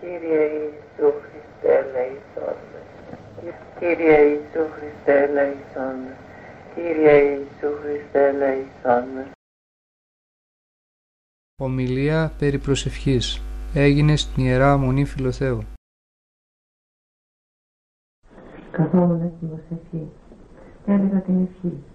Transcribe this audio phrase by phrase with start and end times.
[0.00, 2.56] Κύριε Ιησού Χριστέ ελέησόν
[3.78, 5.96] Κύριε Ιησού Χριστέ ελέησόν
[6.74, 9.32] Κύριε Ιησού Χριστέ ελέησόν
[11.62, 13.42] Ομιλία περί προσευχής.
[13.74, 15.62] Έγινε στην Ιερά Μονή Φιλοθέου.
[18.70, 20.10] Καθόμουν στην προσευχή.
[20.84, 21.89] Και έλεγα την ευχή.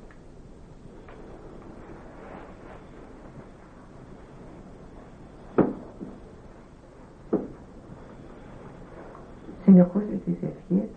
[9.76, 10.90] Συνεχούσε τις ευχές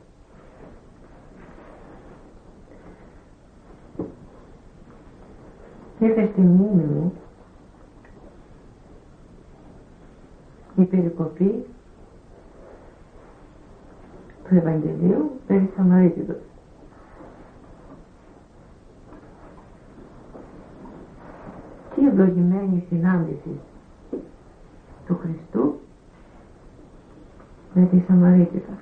[5.99, 7.13] ήρθε στη μνήμη μου
[10.77, 11.65] η περικοπή
[14.49, 16.43] του Ευαγγελίου περί Σαμαρίτιδος.
[21.95, 23.61] Τι ευλογημένη συνάντηση
[25.07, 25.79] του Χριστού
[27.79, 28.79] με τη Σαμαρίτιδα.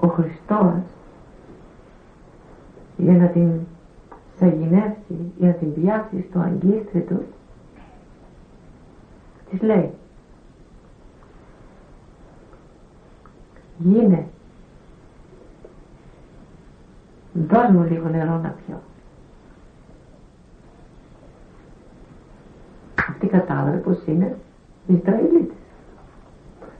[0.00, 0.82] Ο Χριστός
[2.96, 3.50] για να την
[4.38, 7.24] σαγηνεύσει, για να την πιάσει στο αγκίστρι του
[9.50, 9.90] της λέει
[13.78, 14.26] γίνε
[17.32, 18.80] δώσ' μου λίγο νερό να πιω
[23.08, 24.36] αυτή κατάλαβε πως είναι
[24.86, 25.56] Ισραηλίτης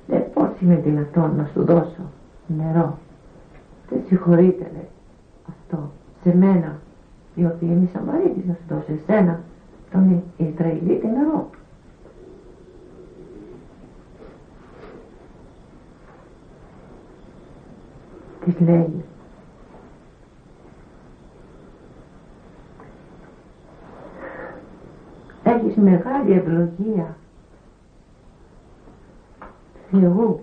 [0.07, 2.11] λέει πως είναι δυνατόν να σου δώσω
[2.47, 2.99] νερό;
[3.91, 4.89] Δεν συγχωρείτε λέει
[5.49, 5.91] αυτό
[6.23, 6.79] σε μένα
[7.35, 9.41] η οποία είναι η Σαμαρίτης να σου δώσω εσένα
[9.91, 11.51] τον Ισραηλίτη νερό.
[18.45, 19.05] Της λέει
[25.47, 27.17] έχεις μεγάλη ευλογία.
[29.91, 30.41] Θεού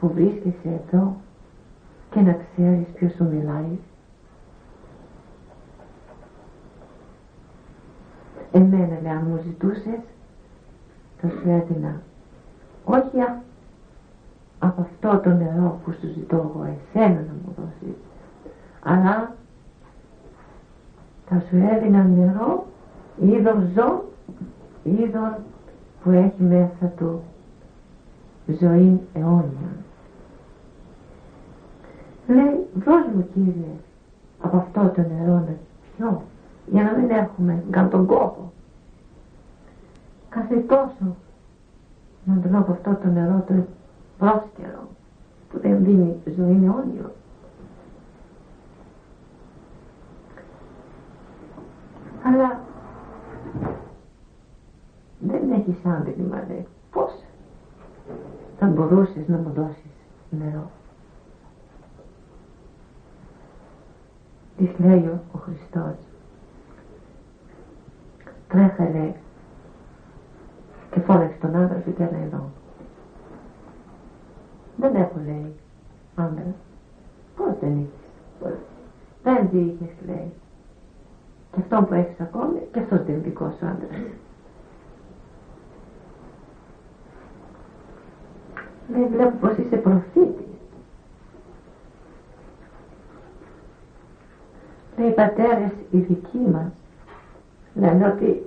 [0.00, 1.16] που βρίσκεσαι εδώ
[2.10, 3.78] και να ξέρεις ποιος σου μιλάει.
[8.52, 10.00] Εμένα λέει αν μου ζητούσες
[11.20, 12.00] θα σου έδινα
[12.84, 13.18] όχι
[14.58, 17.96] από αυτό το νερό που σου ζητώ εγώ εσένα να μου δώσεις.
[18.82, 19.34] Αλλά
[21.28, 22.66] θα σου έδινα νερό
[23.22, 24.04] είδωρ ζω
[24.82, 25.32] είδωρ
[26.02, 27.22] που έχει μέσα του
[28.46, 29.70] ζωή αιώνια.
[32.26, 33.74] Λέει δώσ' μου κύριε
[34.40, 35.54] από αυτό το νερό να
[35.96, 36.22] πιω
[36.66, 38.52] για να μην έχουμε καν τον κόπο.
[40.28, 41.16] Κάθε τόσο
[42.24, 43.54] να τον από αυτό το νερό το
[44.18, 44.88] πρόσκαιρο
[45.50, 47.12] που δεν δίνει ζωή αιώνιο.
[52.24, 52.60] Αλλά
[55.26, 57.12] δεν έχεις άντρημα λέει πώς
[58.58, 59.92] θα μπορούσες να μου δώσεις
[60.30, 60.70] νερό;
[64.56, 65.94] Της λέει ο Χριστός.
[68.48, 69.14] Τρέχα λέει
[70.90, 72.50] και φώναξε τον άντρα σου και έλα εδώ
[74.76, 75.54] δεν έχω λέει
[76.16, 76.54] άντρα
[77.36, 78.52] πως δεν είχες;
[79.22, 80.32] Δεν τι είχες λέει.
[81.52, 83.98] Και αυτό που έχεις ακόμη και αυτός δεν είναι δικός σου άντρας
[88.92, 90.46] λέει βλέπω πως είσαι προφήτης
[94.96, 96.72] λέει οι πατέρες οι δικοί μας
[97.74, 98.44] λένε ότι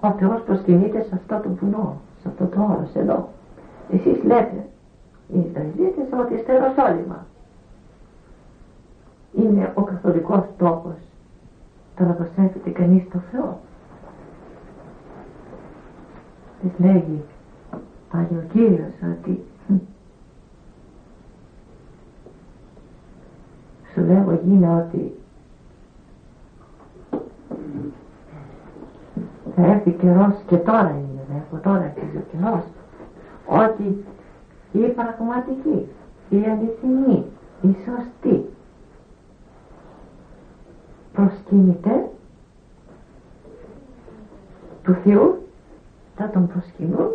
[0.00, 3.28] ο Θεός προσκυνείται σε αυτό το βουνό, σε αυτό το όρος εδώ.
[3.92, 4.66] Εσείς λέτε,
[5.32, 7.26] οι Ισραηλίτες, ότι στο Ιεροσόλυμα
[9.32, 10.96] είναι ο καθολικός τόπος
[11.96, 13.58] το να προσέφεται κανείς στο Θεό.
[16.62, 17.22] Της λέγει
[18.10, 19.42] πάλι ο Κύριος ότι
[23.92, 25.12] σου λέγω γίνε ότι
[29.54, 32.64] θα έρθει καιρός και τώρα είναι δε, από τώρα έρθει ο καιρός
[33.46, 34.04] ότι
[34.72, 35.86] η πραγματική,
[36.28, 37.24] η αληθινή,
[37.62, 38.44] η σωστή
[41.12, 42.08] προσκυνητέ
[44.82, 45.46] του Θεού
[46.16, 47.10] θα τον προσκυνούν,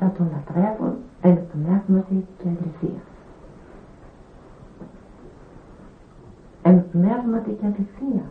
[0.00, 3.00] θα τον λατρεύουν εν πνεύματι και αληθεία.
[6.62, 8.24] Εν πνεύματι και αληθεία.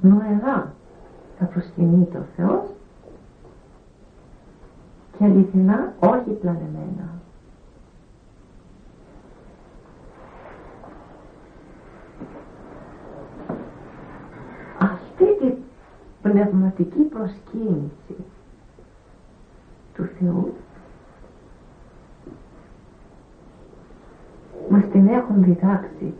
[0.00, 0.74] νοερά
[1.38, 2.64] θα προσκυνείται ο Θεός
[5.18, 7.19] και αληθινά όχι πλανεμένα.
[16.22, 18.16] Πνευματική προσκύνηση
[19.94, 20.54] του Θεού.
[24.70, 26.14] Μας την έχουν διδάξει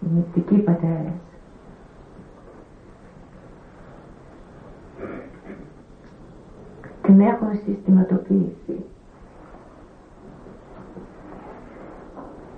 [0.00, 1.12] οι μυστικοί πατέρες.
[7.02, 8.84] Την έχουν συστηματοποιήσει.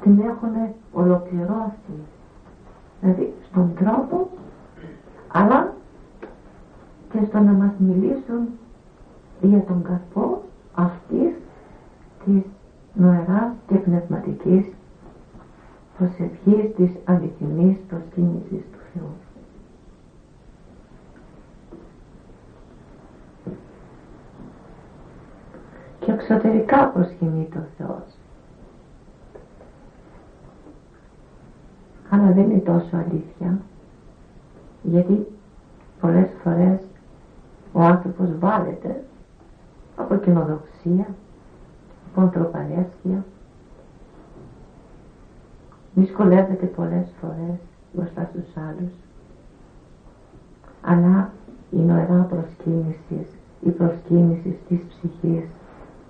[0.00, 1.96] Την έχουν ολοκληρώσει.
[3.00, 4.30] Δηλαδή στον τρόπο
[5.32, 5.74] αλλά
[7.12, 8.48] και στο να μας μιλήσουν
[9.40, 10.42] για τον καρπό
[10.74, 11.34] αυτής
[12.24, 12.42] της
[12.94, 14.66] νοεράς και πνευματικής
[15.98, 19.10] προσευχής της αληθινής προσκύνησης του Θεού.
[26.00, 28.16] Και εξωτερικά προσκυνεί ο Θεός.
[32.10, 33.58] Αλλά δεν είναι τόσο αλήθεια
[34.90, 35.26] γιατί
[36.00, 36.80] πολλές φορές
[37.72, 39.04] ο άνθρωπος βάλεται
[39.96, 41.06] από κοινοδοξία,
[42.10, 43.24] από ανθρωπανέσκεια,
[45.94, 47.58] δυσκολεύεται πολλές φορές
[47.92, 48.92] μπροστά στους άλλους,
[50.82, 51.30] αλλά
[51.70, 53.28] η νοερά προσκύνησης,
[53.60, 55.44] η προσκύνησης της ψυχής,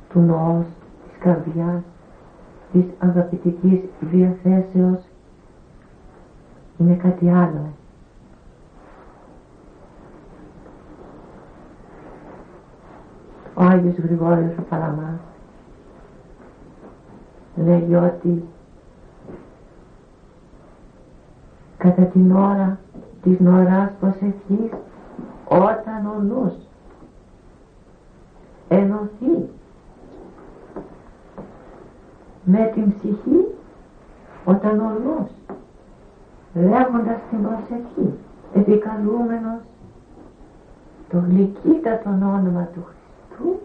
[0.08, 0.66] του νοός,
[1.08, 1.82] της καρδιάς,
[2.72, 5.00] της αγαπητικής διαθέσεως
[6.78, 7.70] είναι κάτι άλλο.
[13.58, 15.20] Ο Άγιος Γρηγόριος ο Παλαμάς.
[17.64, 18.44] Λέγει ότι
[21.76, 22.78] κατά την ώρα
[23.22, 24.70] της νωράς προσευχής
[25.48, 26.52] όταν ο νους
[28.68, 29.48] ενωθεί
[32.44, 33.44] με την ψυχή
[34.44, 35.30] όταν ο νους
[36.54, 38.18] λέγοντας την προσευχή
[38.54, 39.60] επικαλούμενος
[41.10, 42.95] το γλυκύτατο όνομα του Χριστού
[43.36, 43.60] του.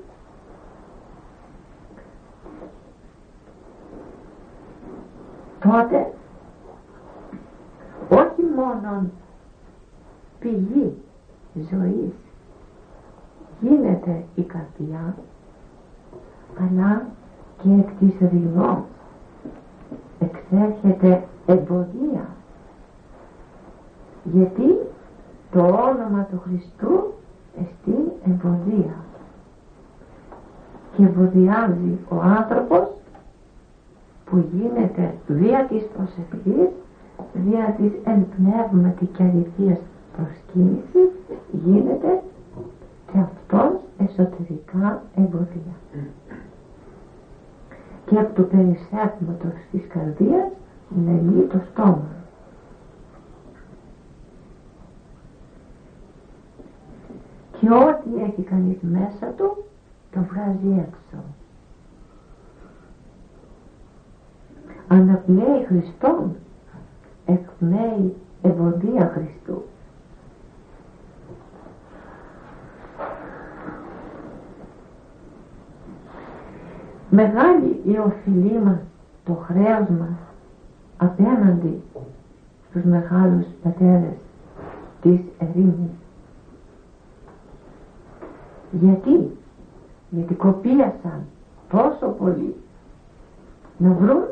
[5.59, 6.13] Τότε
[8.09, 9.09] όχι μόνο
[10.39, 10.97] πηγή
[11.53, 12.13] ζωής
[13.59, 15.15] γίνεται η καρδιά
[16.59, 17.05] αλλά
[17.61, 18.83] και εκ της ρηγός
[20.19, 22.27] εξέρχεται εμποδία.
[24.23, 24.77] Γιατί
[25.51, 27.13] το όνομα του Χριστού
[27.59, 28.95] εστί εμποδία
[30.97, 32.87] και βοδιάζει ο άνθρωπος
[34.25, 36.69] που γίνεται δια της προσευχής,
[37.33, 39.79] δια της εν πνεύματι και αληθείας
[40.17, 41.09] προσκύνησης
[41.51, 42.21] γίνεται
[43.11, 45.75] και αυτός εσωτερικά εμποδία.
[48.05, 50.47] Και από το περισσεύματος της καρδίας
[51.05, 52.09] λελεί το στόμα.
[57.59, 59.63] Και ό,τι έχει κανείς μέσα του
[60.11, 61.23] το βγάζει έξω.
[64.87, 66.35] Αναπνέει Χριστόν,
[67.25, 69.63] εκπνέει ευωδία Χριστού.
[77.09, 78.79] Μεγάλη η οφειλή μας,
[79.25, 80.17] το χρέος μας
[80.97, 81.81] απέναντι
[82.69, 84.17] στους μεγάλους πατέρες
[85.01, 85.91] της ερήμης.
[88.71, 89.40] Γιατί;
[90.11, 91.25] Γιατί κοπίασαν
[91.69, 92.55] τόσο πολύ
[93.77, 94.23] να βρουν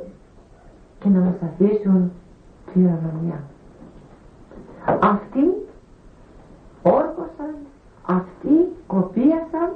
[0.99, 2.11] και να μας αφήσουν
[2.73, 3.43] κληρονομιά.
[5.01, 5.67] Αυτοί
[6.81, 7.55] όρκωσαν,
[8.05, 9.71] αυτοί κοπίασαν,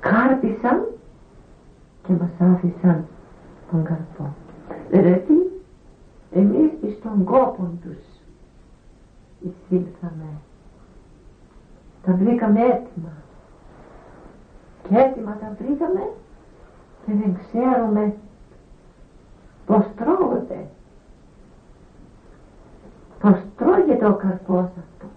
[0.00, 0.86] κάρπισαν
[2.06, 3.04] και μας άφησαν
[3.70, 4.34] τον καρπό.
[4.90, 5.62] Δηλαδή
[6.32, 7.98] εμείς στον κόπο τους
[9.40, 10.24] εισήλθαμε
[12.02, 13.12] τα βρήκαμε έτοιμα.
[14.82, 16.10] Και έτοιμα τα βρήκαμε
[17.06, 18.14] και δεν ξέρουμε
[19.66, 20.66] πως τρώγονται.
[23.20, 25.10] Πως τρώγεται ο καρπός αυτός.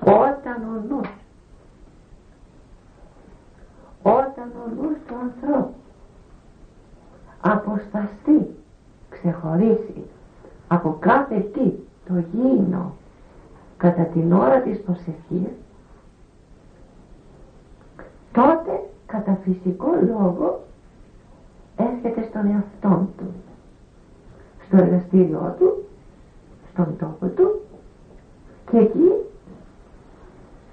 [0.00, 1.08] Όταν ο νους,
[4.02, 5.74] όταν ο νους του ανθρώπου
[7.40, 8.56] αποσταστεί,
[9.08, 10.04] ξεχωρίσει
[10.68, 11.72] από κάθε τι
[12.08, 12.92] το γήινο
[13.76, 15.48] κατά την ώρα της προσευχής
[18.32, 20.64] τότε κατά φυσικό λόγο
[21.76, 23.32] έρχεται στον εαυτό του
[24.66, 25.84] στο εργαστήριό του
[26.72, 27.60] στον τόπο του
[28.70, 29.10] και εκεί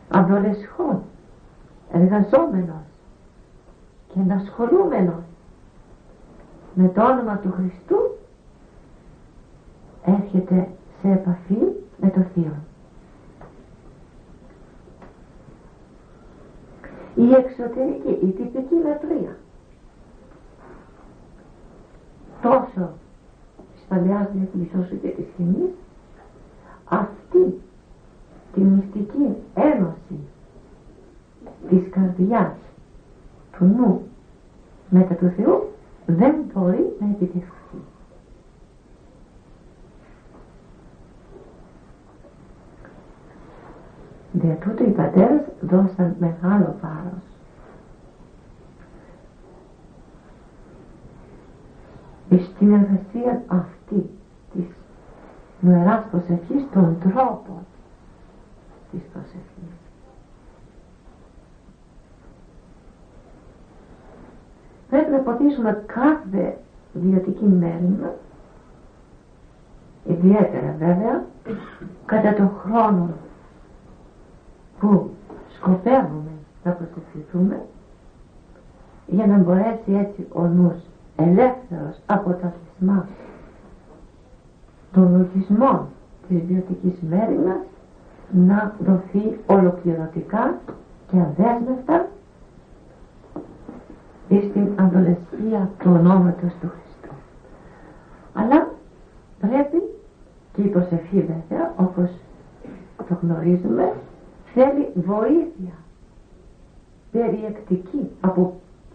[0.10, 1.02] αδολεσχόν
[1.92, 2.84] εργαζόμενος
[4.08, 5.24] και ενασχολούμενος
[6.74, 8.18] με το όνομα του Χριστού
[10.06, 10.68] έρχεται
[11.02, 11.58] σε επαφή
[11.98, 12.56] με το Θείο.
[17.16, 19.38] Η εξωτερική, η τυπική λατρεία
[22.42, 22.90] τόσο
[23.74, 25.72] της Παλαιάς Διεθνής όσο και της Χινής
[26.86, 27.62] αυτή
[28.54, 30.20] τη μυστική ένωση
[31.70, 32.56] της καρδιάς
[33.58, 34.02] του νου
[34.90, 35.70] μετά του Θεού
[36.06, 37.63] δεν μπορεί να επιτευχθεί.
[44.34, 47.24] Δια τούτο οι πατέρες δώσαν μεγάλο βάρος
[52.56, 54.10] στην εργασία αυτή
[54.54, 54.66] της
[55.60, 57.66] νοεράς προσευχής τον τρόπο
[58.92, 59.74] της προσευχής.
[64.90, 66.58] Πρέπει να ποτίσουμε κάθε
[66.94, 68.14] βιωτική μέρημα
[70.08, 71.24] ιδιαίτερα βέβαια
[72.06, 73.10] κατά τον χρόνο
[74.80, 75.10] που
[75.56, 76.32] σκοπεύουμε
[76.64, 77.62] να προσευχηθούμε
[79.08, 80.76] για να μπορέσει έτσι ο νους
[81.16, 83.08] ελεύθερος από τα θυσμά
[84.92, 85.88] των λογισμών
[86.28, 87.66] της βιωτικής μέρημνας
[88.32, 90.58] να δοθεί ολοκληρωτικά
[91.12, 92.08] και αδέσμευτα
[94.50, 97.14] στην αντολεσία του ονόματος του Χριστού.
[98.34, 98.68] Αλλά
[99.40, 99.84] πρέπει
[100.54, 102.10] και η προσευχή βέβαια όπως
[103.10, 103.94] το γνωρίζουμε
[104.54, 105.74] θέλει βοήθεια.
[107.12, 108.54] Περιεκτική από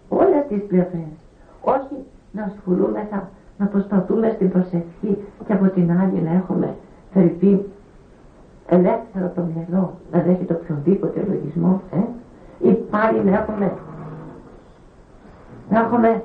[0.08, 1.12] όλες τις πλευρές.
[1.60, 1.96] Όχι
[2.32, 6.74] να ασχολούμεθα να προσπαθούμε στην προσευχή και από την άλλη να έχουμε
[7.12, 7.64] φερειπή
[8.68, 11.98] ελεύθερο το μυαλό να δέχεται οποιονδήποτε λογισμό ε;
[12.68, 13.72] ή πάλι να έχουμε
[15.70, 16.22] να έχουμε,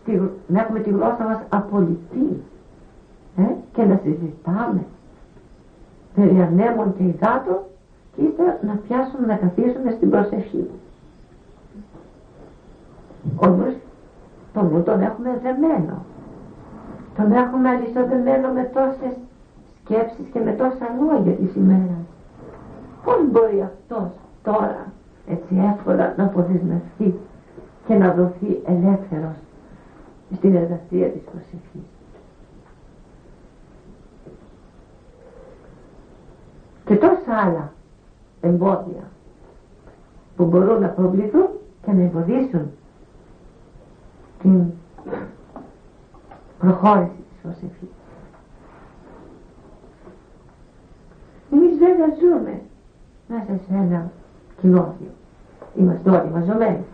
[0.00, 2.42] στη, να έχουμε τη γλώσσα μας απολυτή
[3.36, 3.42] ε;
[3.72, 4.84] και να συζητάμε
[6.14, 7.58] περί ανέμων και υδάτων
[8.18, 10.70] και ύστερα να πιάσουμε να καθίσουμε στην προσευχή.
[13.36, 13.74] Όμως
[14.52, 16.04] το νου τον έχουμε δεμένο.
[17.16, 19.16] Τον έχουμε αλυσοδεμένο με τόσες
[19.82, 22.04] σκέψεις και με τόσα λόγια της ημέρας.
[23.04, 24.08] Πώς μπορεί αυτός
[24.42, 24.92] τώρα
[25.28, 27.14] έτσι εύκολα να αποδεσμευτεί
[27.86, 29.36] και να δοθεί ελεύθερος
[30.36, 31.88] στην εργασία της προσευχής.
[36.84, 37.72] Και τόσα άλλα
[38.40, 39.02] εμπόδια
[40.36, 41.48] που μπορούν να προβληθούν
[41.84, 42.70] και να εμποδίσουν
[44.42, 44.64] την
[46.58, 47.88] προχώρηση της προσευχής.
[51.52, 52.60] Εμείς βέβαια ζούμε
[53.28, 54.10] μέσα σε ένα
[54.60, 55.10] κοινόβιο.
[55.76, 56.84] Είμαστε όλοι μαζωμένοι.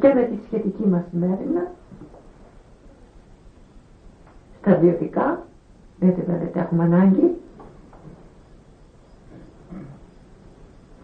[0.00, 1.70] Και με τη σχετική μας μέρημνα,
[4.60, 5.42] στα βιωτικά,
[5.98, 7.40] δεν βέβαια έχουμε ανάγκη,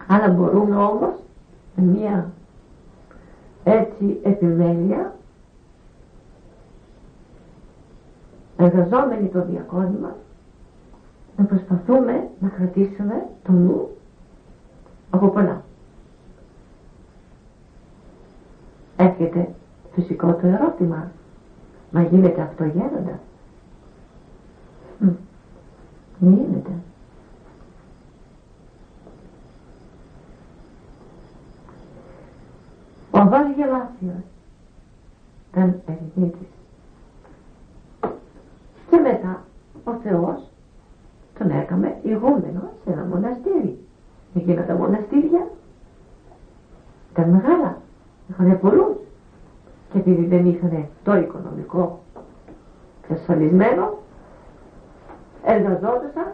[0.07, 1.15] αλλά μπορούμε όμως
[1.75, 2.31] με μια
[3.63, 5.15] έτσι επιμέλεια
[8.57, 10.15] εργαζόμενοι το διακόνημα
[11.37, 13.89] να προσπαθούμε να κρατήσουμε το νου
[15.09, 15.61] από πολλά.
[18.97, 19.49] Έρχεται
[19.93, 21.11] φυσικό το ερώτημα
[21.91, 23.19] μα γίνεται αυτό γέροντα.
[26.19, 26.71] Γίνεται.
[33.17, 34.23] Ο Αβάς Γελάσιος
[35.51, 36.47] ήταν ερημίτης.
[38.89, 39.43] Και μετά
[39.83, 40.49] ο Θεός
[41.37, 43.79] τον έκαμε ηγούμενο σε ένα μοναστήρι.
[44.35, 45.47] Εκείνα τα μοναστήρια
[47.11, 47.77] ήταν μεγάλα.
[48.29, 48.97] Είχαν πολλούς.
[49.91, 51.99] Και επειδή δεν είχαν το οικονομικό
[53.01, 53.97] εξασφαλισμένο,
[55.43, 56.31] εργαζόντουσαν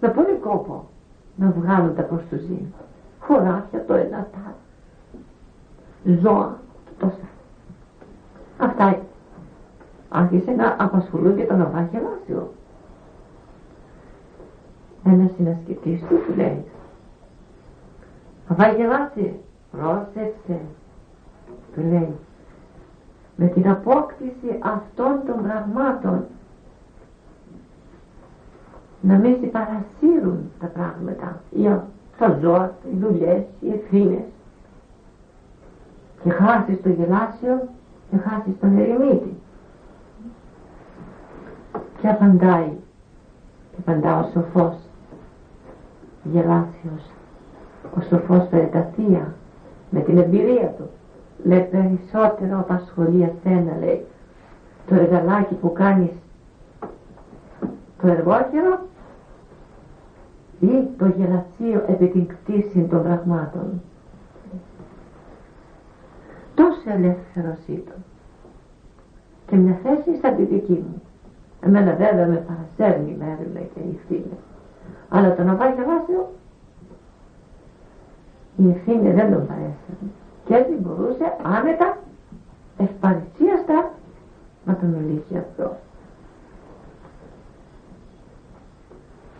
[0.00, 0.88] με πολύ κόπο
[1.36, 2.66] να βγάλουν τα προστουζία
[3.20, 4.54] χωράφια το ένα τα
[6.04, 6.58] ζώα
[6.98, 7.28] τόσα.
[8.58, 8.98] Αυτά
[10.08, 12.52] άρχισε να απασχολούν και τον Αβά Γελάσιο.
[15.04, 16.64] Ένας συνασκητής του του λέει
[18.48, 20.60] Αβά Γελάσιο, πρόσεξε,
[21.74, 22.14] του λέει
[23.36, 26.24] με την απόκτηση αυτών των πραγμάτων
[29.00, 31.40] να μην συμπαρασύρουν τα πράγματα
[32.20, 34.22] τα ζώα, οι δουλειές, οι ευθύνες.
[36.22, 37.68] Και χάσεις το γελάσιο
[38.10, 39.36] και χάσεις τον ερημίτη.
[42.00, 42.72] Και απαντάει,
[43.70, 44.74] και απαντά ο σοφός
[46.22, 47.10] γελάσιος,
[47.96, 48.70] ο σοφός περί
[49.90, 50.90] με την εμπειρία του.
[51.44, 54.04] Λέει περισσότερο απασχολεί εσένα λέει.
[54.86, 56.10] Το εργαλάκι που κάνεις
[58.00, 58.78] το εργόχερο
[60.60, 63.80] ή το γελατσίο επί την κτήση των πραγμάτων.
[66.54, 68.04] Τόσο ελεύθερος ήταν.
[69.46, 71.02] Και μια θέση σαν τη δική μου.
[71.60, 74.38] Εμένα βέβαια με παρασέρνει μέρη και η ευθύνη.
[75.08, 76.30] Αλλά το να πάει και βάσιο
[78.56, 80.10] η ευθύνη δεν τον παρέσανε
[80.44, 81.98] και έτσι μπορούσε άνετα
[82.78, 83.90] ευπαρισίαστα
[84.64, 85.76] να τον μιλήσει αυτό.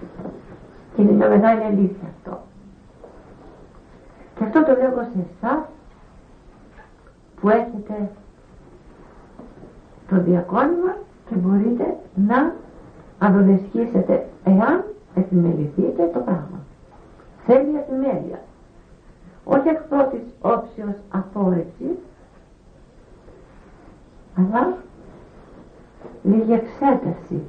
[0.01, 0.50] και
[1.01, 2.41] είναι μια μεγάλη αλήθεια αυτό
[4.41, 5.65] και αυτό το λέω σε εσάς
[7.41, 8.11] που έχετε
[10.09, 10.97] το διακόνημα
[11.29, 12.55] και μπορείτε να
[13.19, 16.59] αδονεσχίσετε εάν επιμεληθείτε το πράγμα.
[17.47, 18.41] Θέλει επιμέλεια.
[19.45, 21.99] Όχι εκ πρώτης όψεως απόρριψη,
[24.37, 24.77] αλλά
[26.23, 27.43] λίγη εξέταση.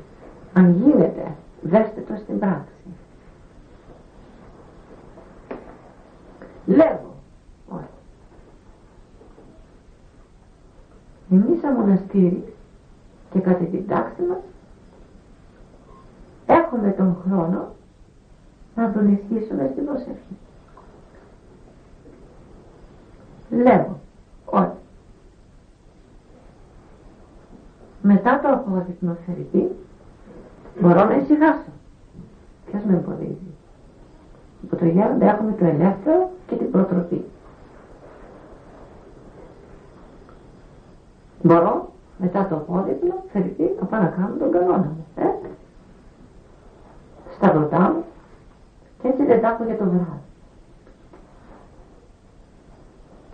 [0.54, 2.81] Αν γίνεται, δέστε το στην πράξη.
[6.66, 7.16] Λέγω,
[7.70, 7.86] όχι.
[11.32, 12.54] Εμείς σαν μοναστήρι
[13.32, 14.40] και κατά την τάξη μας
[16.46, 17.76] έχουμε τον χρόνο
[18.76, 20.38] να τον ισχύσουμε στην προσευχή.
[23.50, 24.00] Λέω
[24.46, 24.78] ότι
[28.02, 29.76] μετά το απόδειγμα θερυπή
[30.82, 31.72] μπορώ να ησυχάσω.
[32.66, 33.51] Ποιος με εμποδίζει;
[34.64, 37.26] Από το γέροντα έχουμε το ελεύθερο και την προτροπή.
[41.44, 45.06] Μπορώ μετά το απόδειγμα θερυπή να πάω να κάνω τον κανόνα μου.
[45.16, 45.26] Ε;
[47.36, 48.04] Σταυρωτά μου
[49.02, 50.22] και έτσι δεν τα έχω για το βράδυ.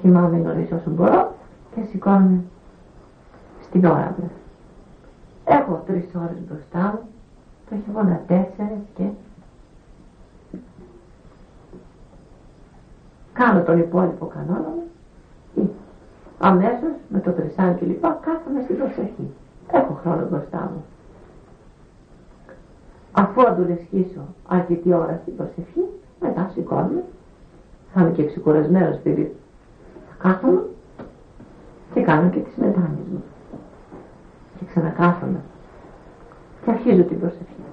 [0.01, 1.34] Κοιμάμαι νωρίς όσο μπορώ
[1.75, 2.43] και σηκώνομαι
[3.62, 4.32] στην ώρα μου.
[5.45, 6.99] Έχω τρεις ώρες μπροστά μου,
[7.69, 9.04] το χειμώνα τέσσερες και
[13.38, 14.84] κάνω τον υπόλοιπο κανόνα μου
[15.56, 15.69] ή
[16.39, 19.32] αμέσως με το τρισάνι και λοιπά κάθομαι στην προσοχή.
[19.71, 20.84] Έχω χρόνο μπροστά μου.
[23.12, 25.84] Αφού αντουλεσχίσω αρκετή ώρα στην προσευχή,
[26.19, 27.04] μετά σηκώνομαι,
[27.93, 29.36] θα είμαι και ξεκουρασμένος παιδί.
[30.10, 30.62] Θα κάθομαι
[31.93, 33.23] και κάνω και τις μετάνοιες μου.
[34.60, 35.39] Και ξανακάθομαι
[36.65, 37.63] και αρχίζω την προσευχή.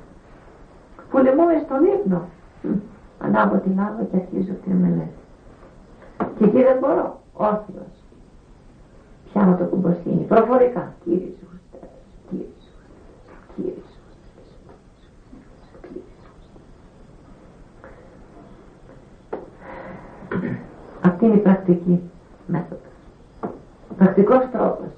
[1.11, 2.23] Που λεμούμε στον ύπνο.
[3.19, 5.24] Ανάβω την άβα και αρχίζω την μελέτη.
[6.39, 7.93] Και εκεί δεν μπορώ, όρθιος.
[9.33, 10.95] Πιάνω το κουμποσύνη, προφορικά.
[11.05, 11.89] Κύριε Σου Χριστέ,
[12.31, 13.07] Κύριε Σου Χριστέ,
[13.57, 13.99] Κύριε Σου
[21.01, 22.01] Αυτή είναι η πρακτική
[22.47, 22.79] μέθοδος.
[23.91, 24.93] Ο πρακτικός τρόπος.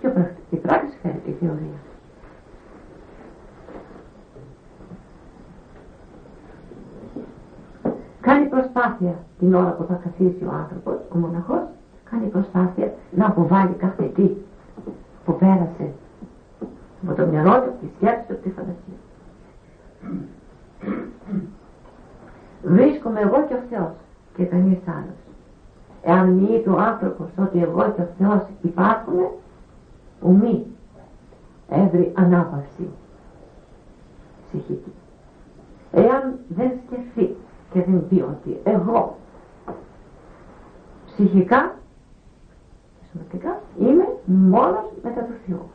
[0.00, 1.78] Πιο πρακτική πράξη φέρει και θεωρία.
[8.24, 11.62] Κάνει προσπάθεια την ώρα που θα καθίσει ο άνθρωπος, ο μοναχός,
[12.10, 14.30] κάνει προσπάθεια να αποβάλει κάθε τι
[15.24, 15.92] που πέρασε
[17.06, 18.98] από το μυαλό του, τη σκέψη του, τη φαντασία.
[22.62, 23.92] Βρίσκομαι εγώ και ο Θεός
[24.36, 25.20] και κανείς άλλος.
[26.02, 29.30] Εάν μη ο άνθρωπος ότι εγώ και ο Θεός υπάρχουμε,
[30.20, 30.66] ουμή
[31.68, 32.88] έβρι ανάπαυση
[34.46, 34.92] ψυχική.
[35.92, 37.36] Εάν δεν σκεφτεί
[37.74, 39.18] και δεν πει ότι εγώ
[41.06, 41.74] ψυχικά
[42.98, 45.70] και σωματικά είμαι μόνος μετά του Θεού.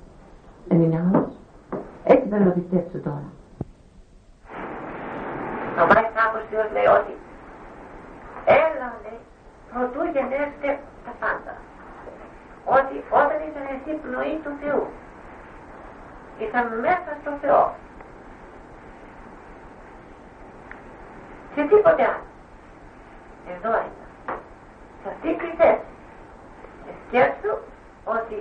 [0.67, 1.31] Δεν είναι άλλος.
[2.03, 3.29] Έτσι πρέπει να πιστέψω τώρα.
[5.81, 6.07] Ο Μάικ
[6.49, 7.13] Θεός λέει ότι
[8.45, 9.19] έλα λέει
[9.71, 10.69] προτού γενέστε
[11.05, 11.53] τα πάντα.
[12.77, 14.83] Ότι όταν ήταν εσύ πνοή του Θεού
[16.47, 17.63] ήταν μέσα στο Θεό
[21.55, 22.25] και τίποτε άλλο.
[23.53, 24.05] Εδώ είναι.
[25.01, 25.87] Σε αυτή τη θέση.
[26.83, 27.53] Και σκέψου
[28.15, 28.37] ότι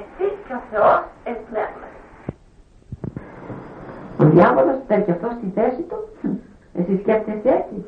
[0.00, 2.00] εσύ και ο Θεός εν πνεύματι.
[4.20, 5.98] Ο διάβολος παίρνει αυτός στη θέση του.
[6.74, 7.84] Εσύ σκέφτεσαι έτσι.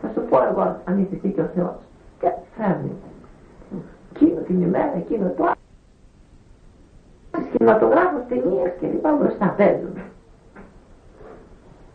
[0.00, 1.76] Θα σου πω εγώ αν είσαι εσύ και ο Θεός.
[2.20, 2.92] Και φέρνει.
[4.14, 5.66] Εκείνο την ημέρα, εκείνο το άλλο.
[7.48, 9.98] Σκηνοτογράφος, ταινίες και λοιπά μπροστά παίζουν.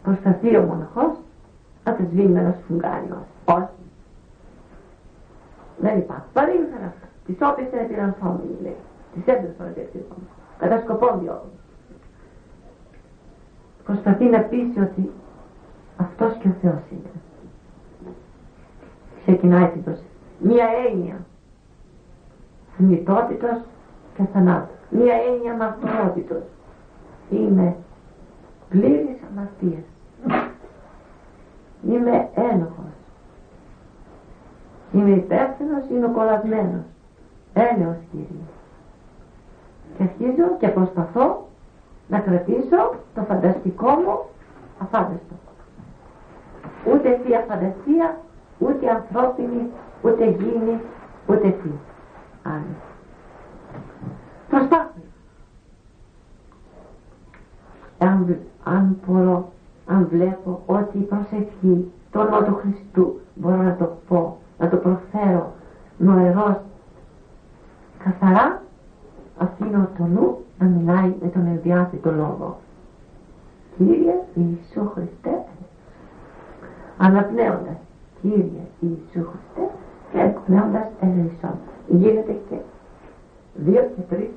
[0.03, 1.22] Προσταθεί ο μοναχός
[1.83, 3.25] να τη σβήνει με ένα σφουγγάριο.
[3.45, 3.67] Όχι.
[5.77, 6.25] Δεν υπάρχει.
[6.33, 7.07] Παρήγγελα αυτά.
[7.25, 8.77] Τις όποιες είναι πειρανθόμενοι λέει.
[9.13, 10.17] Τις έδωσαν επεξήγον.
[10.57, 11.51] Κατά σκοπό διόγκων.
[13.83, 15.11] Προσπαθεί να πείσει ότι
[15.97, 17.11] αυτός και ο Θεός είναι.
[19.21, 20.11] Ξεκινάει την προσέγγιση.
[20.39, 21.25] Μία έννοια
[22.77, 23.61] θνητότητος
[24.15, 24.73] και θανάτου.
[24.89, 26.43] Μία έννοια μαρτυρότητος.
[27.29, 27.75] Είμαι
[28.69, 29.83] πλήρης αμαρτίας.
[31.87, 32.93] Είμαι ένοχος.
[34.91, 36.83] Είμαι υπεύθυνος, είμαι κολλασμένος.
[37.53, 38.43] Έλεος Κύριε.
[39.97, 41.47] Και αρχίζω και προσπαθώ
[42.07, 44.19] να κρατήσω το φανταστικό μου
[44.79, 45.35] αφάνταστο.
[46.91, 48.17] Ούτε θεία φαντασία,
[48.59, 49.69] ούτε ανθρώπινη,
[50.01, 50.79] ούτε γήνη,
[51.27, 51.69] ούτε τι.
[52.43, 52.75] Άλλη.
[54.49, 54.91] Προσπάθω.
[57.97, 59.52] Αν, αν μπορώ,
[59.87, 64.77] αν βλέπω ότι η προσευχή το όνομα του Χριστού μπορώ να το πω, να το
[64.77, 65.53] προφέρω
[65.97, 66.57] νοερός
[68.03, 68.61] καθαρά,
[69.37, 72.57] αφήνω το νου να μιλάει με τον ενδιάθετο λόγο.
[73.77, 75.43] Κύριε Ιησού Χριστέ,
[76.97, 77.77] αναπνέοντας
[78.23, 79.73] Κύριε Ιησού Χριστέ
[80.11, 81.57] και εκπνέοντας ελεησόν.
[81.87, 82.55] Γίνεται και
[83.53, 84.29] δύο και τρεις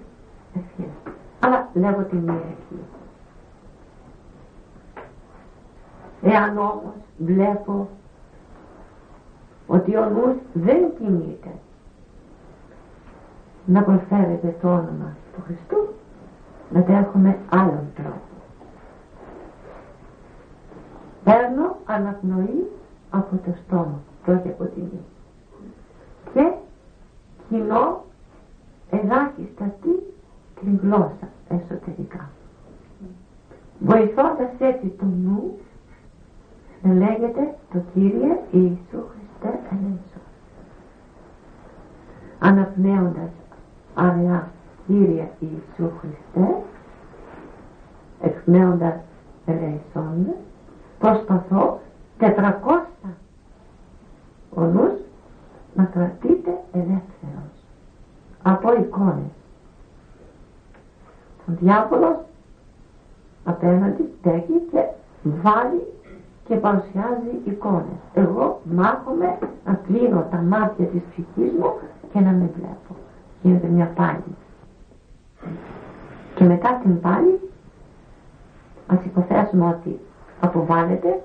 [0.54, 1.14] ευχές.
[1.40, 2.80] Αλλά λέγω τη μία ευχή.
[6.28, 7.88] Εάν όμως βλέπω
[9.66, 11.50] ότι ο νους δεν κινείται
[13.66, 15.88] να προφέρεται το όνομα του Χριστού,
[16.70, 18.20] μετέχουμε άλλον τρόπο.
[21.24, 22.70] Παίρνω αναπνοή
[23.10, 25.04] από το στόμα, πρώτη από τη μία.
[26.32, 26.52] Και
[27.48, 28.04] κοινώ
[28.90, 29.90] ελάχιστα τι
[30.60, 32.30] την γλώσσα εσωτερικά.
[33.80, 35.65] Βοηθώντας έτσι το νου να
[36.94, 40.22] λέγεται το Κύριε Ιησού Χριστέ ελέησον.
[42.38, 43.30] Αναπνέοντας
[43.94, 44.50] αραιά
[44.86, 46.62] Κύριε Ιησού Χριστέ,
[48.20, 48.94] εκπνέοντας
[49.46, 50.34] ελέησον,
[50.98, 51.80] προσπαθώ
[52.18, 53.16] τετρακόστα
[54.54, 54.92] ο νους
[55.74, 57.52] να κρατείται ελεύθερος
[58.42, 59.32] από εικόνες.
[61.48, 62.16] Ο διάβολος
[63.44, 64.84] απέναντι στέκει και
[65.22, 65.95] βάλει
[66.48, 67.98] και παρουσιάζει εικόνες.
[68.14, 71.72] Εγώ μάχομαι να κλείνω τα μάτια της ψυχής μου
[72.12, 72.96] και να με βλέπω.
[73.42, 74.34] Γίνεται μια πάλι.
[76.34, 77.40] Και μετά την πάλι
[78.86, 80.00] ας υποθέσουμε ότι
[80.40, 81.22] αποβάλλεται,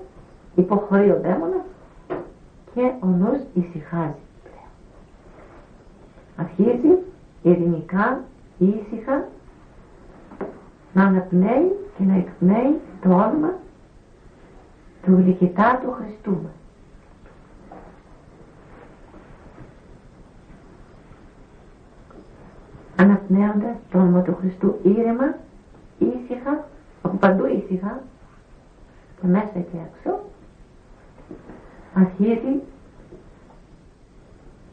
[0.54, 1.64] υποχωρεί ο δαίμονας
[2.74, 4.70] και ο νους ησυχάζει πλέον.
[6.36, 6.98] Αρχίζει
[7.42, 8.20] ειρηνικά,
[8.58, 9.28] ήσυχα
[10.92, 13.52] να αναπνέει και να εκπνέει το όνομα
[15.02, 16.52] του γλυκητάτου Χριστού μας.
[22.96, 25.36] Αναπνέοντας το όνομα του Χριστού ήρεμα,
[25.98, 26.68] ήσυχα,
[27.02, 28.02] από παντού ήσυχα
[29.20, 30.20] και μέσα και έξω
[31.94, 32.60] αρχίζει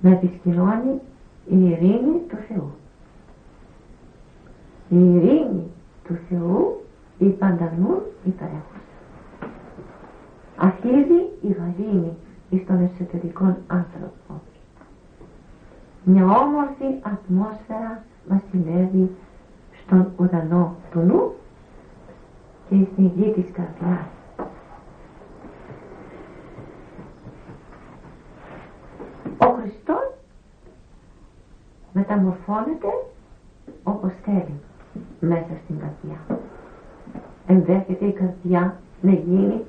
[0.02, 1.02] να επισχυνώνει
[1.46, 2.72] η ειρήνη του Θεού.
[4.89, 5.72] Η ειρήνη
[6.04, 6.84] του Θεού
[7.18, 8.02] η παντανούν
[10.60, 10.65] υπερέχουσα.
[10.65, 12.13] Αρχίζει η γαλήνη
[12.50, 14.41] εις τον εσωτερικό άνθρωπο.
[16.04, 19.15] Μια όμορφη ατμόσφαιρα βασιλεύει
[19.84, 21.34] στον ουρανό του νου
[22.69, 24.08] και στην γη της καρδιάς.
[29.38, 30.13] Ο Χριστός
[31.93, 32.88] μεταμορφώνεται
[33.84, 34.60] όπως θέλει
[35.19, 36.39] μέσα στην καρδιά.
[37.48, 39.63] Ενδέχεται η καρδιά να γίνει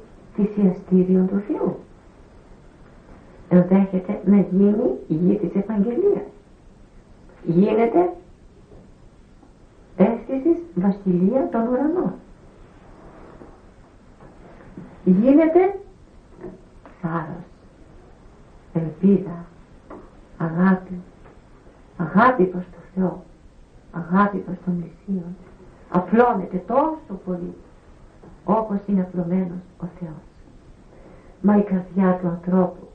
[0.45, 1.79] θυσιαστήριον του Θεού.
[3.49, 6.23] Ενδέχεται να γίνει η γη της Ευαγγελίας.
[7.45, 8.13] Γίνεται
[9.97, 12.13] αίσθησης βασιλεία των ουρανών.
[15.05, 15.79] Γίνεται
[17.01, 17.45] θάρρος,
[18.73, 19.45] ελπίδα,
[20.39, 21.01] αγάπη,
[21.97, 23.23] αγάπη προς το Θεό,
[23.93, 25.37] αγάπη προς τον Μεσσίον.
[25.91, 27.55] Απλώνεται τόσο πολύ
[28.45, 30.30] όπως είναι απλωμένος ο Θεός.
[31.43, 32.89] Μα η καρδιά του ανθρώπου,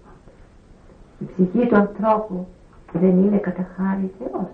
[1.19, 2.47] η ψυχή του ανθρώπου
[2.91, 4.49] δεν είναι κατά χάρη Θεός.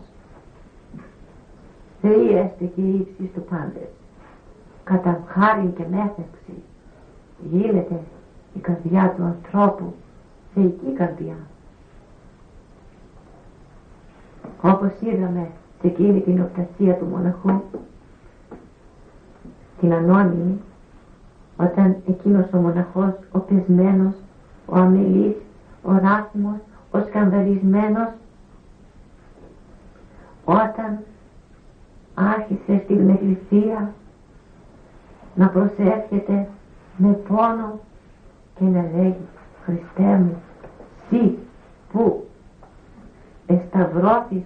[2.01, 3.89] Θεοί έστε και ύψης του πάντες.
[4.83, 6.63] Κατά χάρη και μέθεξη
[7.49, 7.99] γίνεται
[8.53, 9.93] η καρδιά του ανθρώπου
[10.53, 11.35] θεϊκή καρδιά.
[14.61, 15.49] Όπως είδαμε
[15.81, 17.61] σε εκείνη την οπτασία του μοναχού,
[19.79, 20.59] την ανώνυμη,
[21.61, 24.13] όταν εκείνος ο μοναχός, ο πεσμένος,
[24.65, 25.35] ο αμελής,
[25.83, 26.57] ο ράθιμος,
[26.91, 28.09] ο σκανδαλισμένος,
[30.45, 30.99] όταν
[32.13, 33.93] άρχισε στην εκκλησία
[35.35, 36.47] να προσεύχεται
[36.97, 37.79] με πόνο
[38.55, 39.27] και να λέγει
[39.63, 40.41] Χριστέ μου,
[41.09, 41.37] σύ
[41.91, 42.27] που
[43.47, 44.43] εσταυρώθης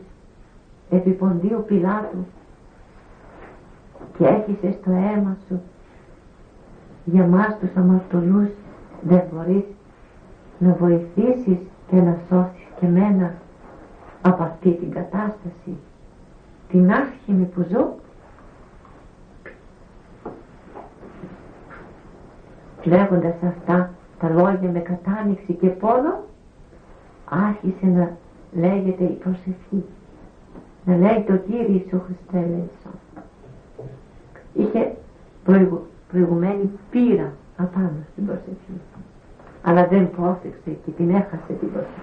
[0.89, 2.25] επί ποντίου Πιλάτου
[4.17, 5.62] και έχεις το αίμα σου
[7.05, 8.49] για μας τους αμαρτωλούς
[9.01, 9.63] δεν μπορείς
[10.59, 13.33] να βοηθήσεις και να σώσεις και μένα
[14.21, 15.77] από αυτή την κατάσταση.
[16.69, 17.95] Την άσχημη που ζω.
[22.83, 26.23] Λέγοντας αυτά τα λόγια με κατάνοιξη και πόνο
[27.29, 28.17] άρχισε να
[28.53, 29.83] λέγεται η προσευχή.
[30.85, 32.67] Να λέγεται ο Κύριος Ιησού Χριστέ
[34.55, 34.95] είχε
[35.43, 38.81] προηγου, προηγουμένη πείρα απάνω στην προσευχή
[39.61, 42.01] αλλά δεν πρόσεξε και την έχασε την προσευχή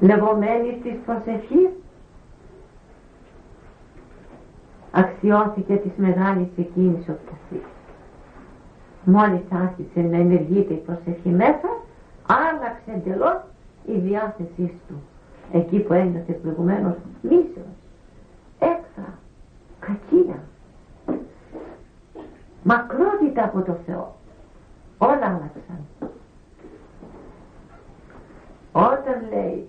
[0.00, 1.68] λεγόμενη της προσευχής
[4.90, 7.70] αξιώθηκε της μεγάλης εκείνης οπτασίας.
[9.04, 11.68] Μόλις άρχισε να ενεργείται η προσευχή μέσα,
[12.26, 13.40] άλλαξε εντελώς
[13.86, 15.02] η διάθεσή του.
[15.52, 17.74] Εκεί που ένιωθε προηγουμένως μίσος,
[18.58, 19.06] έξα,
[19.86, 20.42] κακία,
[22.62, 24.16] μακρότητα από το Θεό.
[24.98, 25.86] Όλα άλλαξαν.
[28.72, 29.68] Όταν λέει,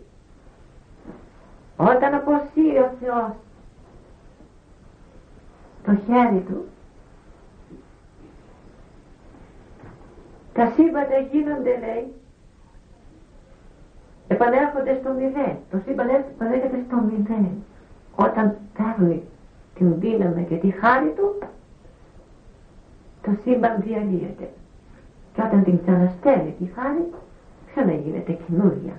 [1.77, 3.31] όταν αποσύρει ο Θεός
[5.85, 6.65] το χέρι του
[10.53, 12.13] τα σύμπαντα γίνονται λέει
[14.27, 17.63] επανέρχονται στο μηδέν το σύμπαν επανέρχεται στο μηδέν
[18.15, 19.23] όταν παίρνει
[19.75, 21.47] την δύναμη και τη χάρη του
[23.21, 24.49] το σύμπαν διαλύεται.
[25.33, 27.11] Και όταν την ξαναστέλνει τη χάρη
[27.71, 28.93] ξαναγίνεται καινούρια.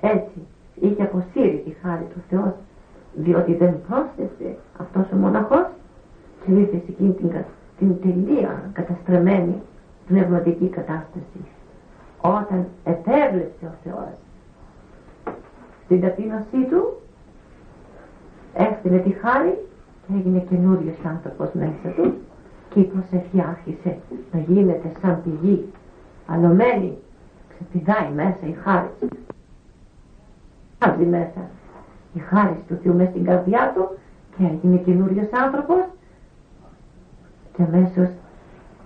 [0.00, 2.54] Έτσι είχε αποσύρει τη χάρη του Θεός
[3.14, 5.66] διότι δεν πρόσθεσε αυτός ο μοναχός
[6.44, 7.32] και ήρθε σε εκείνη την,
[7.78, 9.62] την τελεία καταστραμμένη
[10.06, 11.40] πνευματική κατάσταση.
[12.20, 14.14] Όταν επέβλεψε ο Θεός
[15.84, 17.00] στην ταπείνωσή του
[18.54, 19.58] έστειλε τη χάρη
[20.06, 22.14] και έγινε καινούριος άνθρωπος μέσα του
[22.70, 23.98] και η προσευχή άρχισε
[24.32, 25.72] να γίνεται σαν πηγή
[26.26, 26.98] αλωμένη.
[27.48, 28.90] Ξεπηδάει μέσα η χάρη.
[30.78, 31.40] Άβει μέσα.
[32.14, 33.98] Η χάρη του Θεού μέσα στην καρδιά του
[34.36, 35.84] και έγινε καινούριος άνθρωπος
[37.56, 38.08] και αμέσως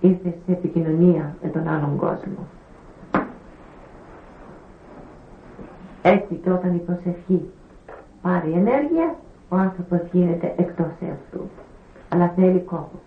[0.01, 2.47] ήρθε σε επικοινωνία με τον άλλον κόσμο.
[6.01, 7.49] Έτσι και όταν η προσευχή
[8.21, 9.15] πάρει ενέργεια,
[9.49, 11.49] ο άνθρωπος γίνεται εκτός εαυτού.
[12.09, 12.99] Αλλά θέλει κόπο.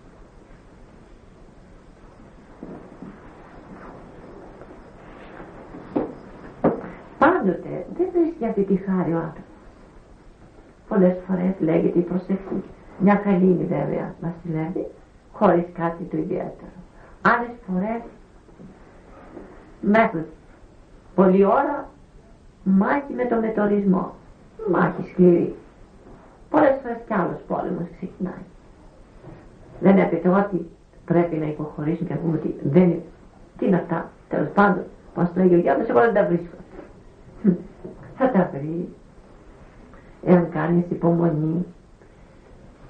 [7.17, 9.43] Πάντοτε δεν βρίσκει αυτή τη χάρη ο άνθρωπος.
[10.87, 12.63] Πολλές φορές λέγεται η προσευχή.
[12.99, 14.87] Μια καλή είναι βέβαια βασιλεύει,
[15.31, 16.71] χωρίς κάτι το ιδιαίτερο.
[17.21, 18.01] Άλλες φορές
[19.81, 20.25] μέχρι
[21.15, 21.89] πολλή ώρα
[22.63, 24.13] μάχη με το μετορισμό.
[24.71, 25.55] Μάχη σκληρή.
[26.51, 28.43] Πολλές φορές κι άλλος πόλεμος ξεκινάει.
[29.79, 30.69] Δεν έπειτε ότι
[31.05, 33.03] πρέπει να υποχωρήσουμε και να πούμε ότι δεν είναι.
[33.57, 34.09] Τι είναι αυτά.
[34.29, 34.83] Τέλος πάντων,
[35.13, 36.55] πώς το λέει ο Γιάννης, εγώ δεν τα βρίσκω.
[38.17, 38.89] Θα τα βρει
[40.25, 41.65] εάν κάνεις υπομονή,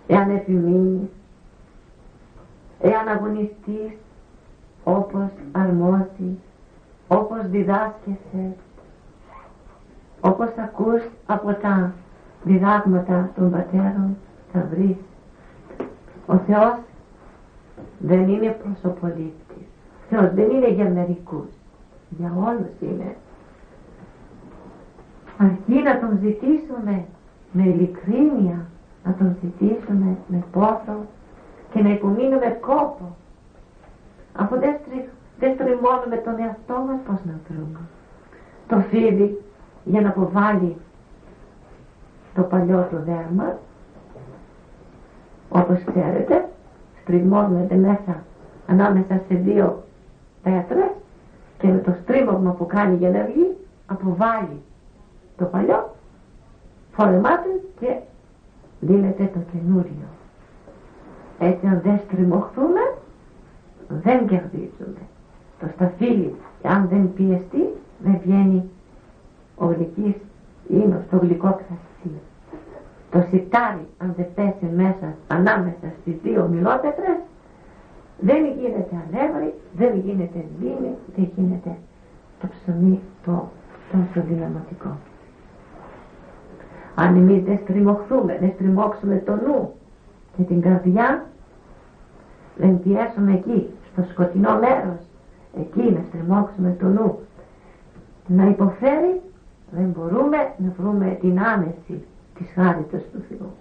[0.08, 1.10] εάν επιμείνεις,
[2.82, 3.92] εάν αγωνιστείς
[4.84, 6.38] όπως αρμόζει,
[7.08, 8.56] όπως διδάσκεσαι,
[10.22, 11.94] όπως ακούς από τα
[12.44, 14.18] διδάγματα των πατέρων
[14.54, 14.96] θα βρεις.
[16.26, 16.76] Ο Θεός
[18.00, 19.66] δεν είναι προσωπολήπτης.
[20.02, 21.50] Ο Θεός δεν είναι για μερικούς.
[22.10, 23.16] Για όλους είναι.
[25.38, 27.06] Αρκεί να τον ζητήσουμε
[27.52, 28.66] με ειλικρίνεια
[29.04, 31.06] να τον ζητήσουμε με πόθο
[31.74, 33.16] και να υπομείνουμε κόπο
[34.36, 37.80] αφού δεν, στρι, δεν στριμώνουμε τον εαυτό μας πως να βρούμε
[38.68, 39.42] το φίδι
[39.84, 40.76] για να αποβάλει
[42.36, 43.58] το παλιό του δέρμα
[45.50, 46.50] όπως ξέρετε
[47.02, 48.24] στριμώνεται μέσα
[48.68, 49.84] ανάμεσα σε δύο
[50.44, 50.92] πέτρες
[51.58, 54.62] και με το στρίμωγμα που κάνει για να βγει αποβάλει
[55.38, 55.96] το παλιό
[56.92, 57.96] φορεμάται και
[58.80, 60.08] δίνεται το καινούριο.
[61.40, 62.80] Έτσι αν δεν στριμωχθούμε
[63.88, 65.02] δεν κερδίζουμε.
[65.60, 67.64] Το σταφύλι αν δεν πιεστεί
[68.00, 68.70] δεν βγαίνει
[69.56, 70.16] ο γλυκής
[70.68, 72.20] ίνος, το γλυκό κρασί.
[73.12, 77.18] Το σιτάρι αν δεν πέσει μέσα ανάμεσα στις δύο μιλόπετρες
[78.22, 81.78] δεν γίνεται αλεύρι, δεν γίνεται δίνη, δεν γίνεται
[82.42, 83.50] το ψωμί το
[83.92, 84.98] τόσο δυναματικό.
[86.96, 89.74] Αν εμείς δεν στριμωχθούμε, δεν στριμώξουμε το νου
[90.38, 91.26] και την καρδιά,
[92.58, 95.00] δεν πιέσουμε εκεί, στο σκοτεινό μέρος,
[95.60, 97.20] εκεί να στριμώξουμε το νου,
[98.28, 99.22] να υποφέρει
[99.72, 102.04] δεν μπορούμε να βρούμε την άνεση
[102.38, 103.52] της χάριτος του Θεού.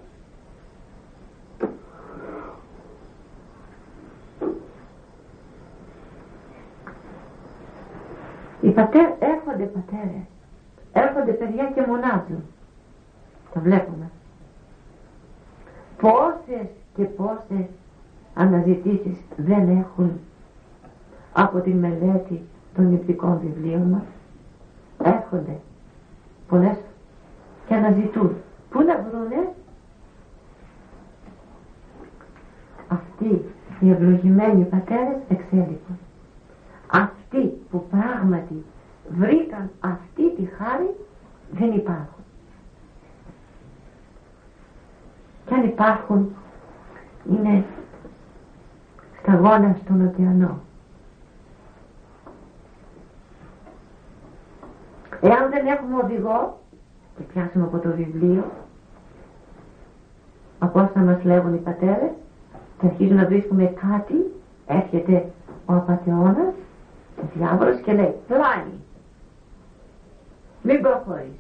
[8.61, 10.27] Οι πατέρ, έρχονται πατέρες,
[10.93, 12.43] έρχονται παιδιά και μονάζουν.
[13.55, 14.11] Το βλέπουμε.
[16.01, 17.67] Πόσες και πόσες
[18.35, 20.21] αναζητήσεις δεν έχουν
[21.33, 22.43] από τη μελέτη
[22.75, 24.05] των υπηκών βιβλίων μας.
[25.03, 25.57] Έρχονται
[26.51, 26.77] πολλές
[27.67, 28.37] και αναζητούν.
[28.71, 29.49] Πού να βρούνε;
[32.89, 33.45] Αυτοί
[33.81, 35.99] οι ευλογημένοι πατέρες εξέλιξαν.
[36.87, 38.65] Αυτοί που πράγματι
[39.09, 40.95] βρήκαν αυτή τη χάρη
[41.51, 42.25] δεν υπάρχουν.
[45.47, 46.35] Και αν υπάρχουν
[47.31, 47.65] είναι
[49.23, 50.59] σταγόνας στον ωκεανό.
[55.21, 56.59] Εάν δεν έχουμε οδηγό
[57.17, 58.45] και πιάσουμε από το βιβλίο
[60.59, 62.11] από όσα μας λέγουν οι πατέρες
[62.79, 64.35] και αρχίζουμε να βρίσκουμε κάτι
[64.67, 65.31] έρχεται
[65.67, 66.55] ο απατεώνας
[67.17, 68.81] ο διάβολος και λέει πλάνη
[70.63, 71.39] μην προχωρείς.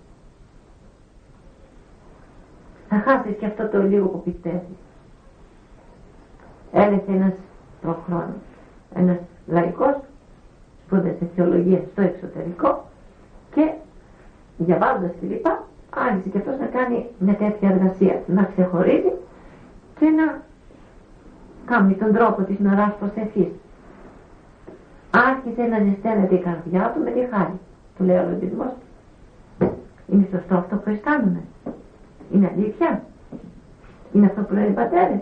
[2.88, 4.78] Θα χάσεις και αυτό το λίγο που πιστεύεις
[6.72, 7.32] έλεγε ένας
[7.80, 8.42] προχρόνος
[8.94, 9.96] ένας λαϊκός
[10.86, 12.84] σπούδασε θεολογία στο εξωτερικό
[13.54, 13.72] και
[14.58, 19.12] διαβάζοντας τη λοιπά άρχισε και αυτός να κάνει μια τέτοια εργασία να ξεχωρίζει
[19.98, 20.42] και να
[21.64, 23.48] κάνει τον τρόπο της νωράς προσευχής
[25.10, 27.58] άρχισε να ζεσταίνεται η καρδιά του με τη χάρη
[27.96, 28.72] του λέει ο λογισμός.
[30.06, 31.42] Είναι σωστό αυτό που αισθάνομαι.
[32.32, 33.02] Είναι αλήθεια.
[34.12, 35.20] Είναι αυτό που λένε οι πατέρες.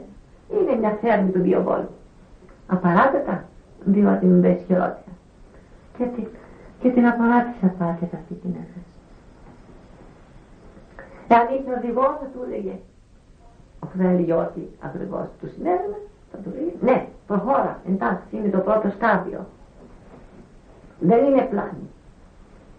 [0.53, 1.89] Είναι μια θέρμη του διαβόλου.
[2.67, 3.45] Απαράδετα
[3.85, 5.03] διότι μην πέσει χειρότερα.
[5.99, 6.23] Και, τι,
[6.81, 8.89] και την απαράτησα πάτε αυτή την έφεση
[11.29, 12.79] Εάν είχε οδηγός θα του έλεγε,
[13.81, 16.01] αφού δεν έλεγε ότι ακριβώς του συνέβαινε,
[16.33, 19.47] θα του έλεγε, ναι, προχώρα, εντάξει, είναι το πρώτο στάδιο.
[21.01, 21.91] Δεν είναι πλάνη.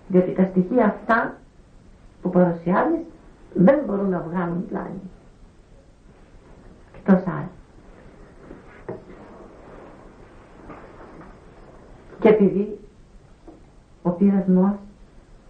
[0.08, 1.36] Διότι τα στοιχεία αυτά
[2.22, 3.06] που παρουσιάζεις
[3.54, 5.02] δεν μπορούν να βγάλουν πλάνη.
[6.96, 7.50] Εκτός άλλου.
[12.20, 12.79] Και επειδή
[14.02, 14.74] ο πειρασμός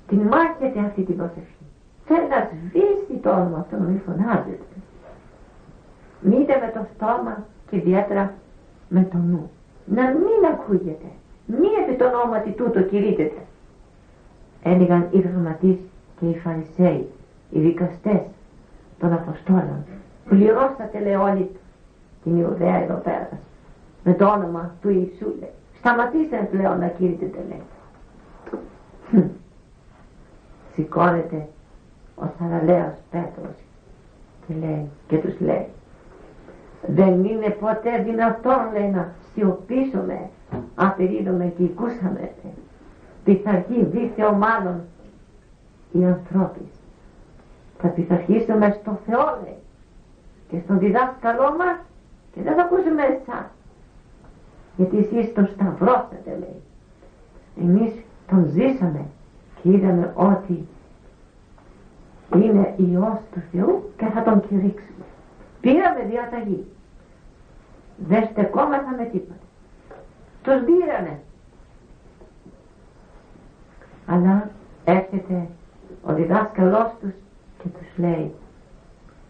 [0.08, 1.60] την μάχεται αυτή την προσευχή
[2.10, 4.68] θέλει να σβήσει το όνομα αυτό να μην φωνάζεται.
[6.22, 8.34] Μήτε με το στόμα και ιδιαίτερα
[8.90, 9.52] με το νου.
[9.86, 11.10] Να μην ακούγεται.
[11.46, 13.42] Μη επί το όνομα τούτο κηρύτεται.
[14.64, 15.78] Έλεγαν οι γραμματείς
[16.20, 17.08] και οι φαρισαίοι,
[17.50, 18.22] οι δικαστές
[19.00, 19.86] των Αποστόλων.
[20.30, 21.52] Πληρώστατε λέει όλοι
[22.24, 23.30] την Ιουδαία εδώ πέρα
[24.04, 25.54] με το όνομα του Ιησού λέει.
[25.78, 27.64] Σταματήστε πλέον να κηρύτεται λέει.
[30.74, 31.48] Σηκώνεται
[32.16, 33.56] ο θαραλέος Πέτρος
[34.48, 35.68] και λέει και τους λέει
[36.88, 40.30] δεν είναι ποτέ δυνατόν λέει να σιωπήσουμε
[40.76, 42.32] απειρίδουμε και οικούσαμε.
[43.24, 44.82] Πειθαρχεί δίθεο μάλλον
[45.92, 46.62] οι ανθρώποι.
[47.82, 49.58] Θα πειθαρχήσουμε στο Θεό λέει
[50.50, 51.78] και στον διδάσκαλό μας
[52.34, 53.46] και δεν θα ακούσουμε εσάς.
[54.76, 56.62] Γιατί εσείς τον σταυρώσατε λέει.
[57.62, 58.09] Εμείς τον
[58.48, 59.06] ζήσαμε
[59.62, 60.68] και είδαμε ότι
[62.36, 65.06] είναι Υιός του Θεού και θα τον κηρύξουμε.
[65.62, 66.66] Πήραμε διαταγή.
[67.98, 69.40] Δεν στεκόμεθα με τίποτα.
[70.44, 71.20] Τους πήραμε.
[74.06, 74.50] Αλλά
[74.86, 75.48] έρχεται
[76.04, 77.12] ο διδάσκαλός τους
[77.64, 78.34] και τους λέει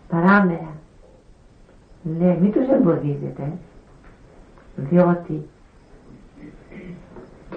[0.10, 0.74] παράμερα
[2.04, 3.52] λέει μην τους εμποδίζετε
[4.76, 5.48] διότι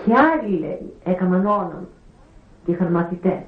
[0.05, 1.88] και άλλοι λέει έκαναν όνομα
[2.65, 3.43] και είχαν μαθητές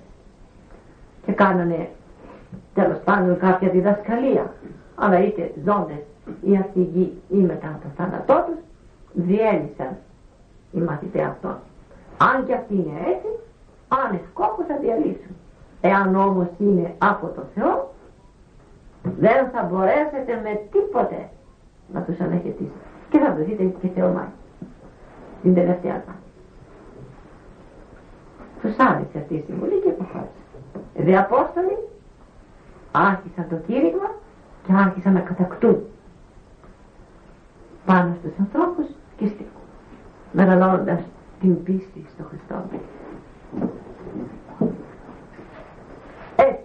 [1.26, 1.88] και κάνανε
[2.74, 4.52] τέλος πάντων κάποια διδασκαλία.
[4.94, 6.02] Αλλά είτε ζώντες
[6.42, 6.80] ή αυτοί
[7.28, 8.58] ή μετά το θάνατό τους
[9.12, 9.96] διέλυσαν
[10.72, 11.56] οι μαθητές αυτών.
[12.16, 13.28] Αν και αυτοί είναι έτσι
[13.88, 15.36] αν σκόπο θα διαλύσουν.
[15.80, 17.92] Εάν όμως είναι από το Θεό
[19.02, 21.28] δεν θα μπορέσετε με τίποτε
[21.92, 22.84] να τους αναχαιτήσετε.
[23.10, 24.32] Και θα βρεθείτε και Θεομάχη
[25.42, 26.23] την τελευταία πάση
[28.64, 30.42] τους άρεσε αυτή η συμβουλή και υποχώρησε
[30.94, 31.78] Δε Απόστολοι
[32.92, 34.10] άρχισαν το κήρυγμα
[34.66, 35.84] και άρχισαν να κατακτούν
[37.84, 38.86] πάνω στους ανθρώπους
[39.16, 39.30] και
[40.32, 41.00] μεγαλώνοντας
[41.40, 42.64] την πίστη στο Χριστό.
[46.36, 46.64] Έτσι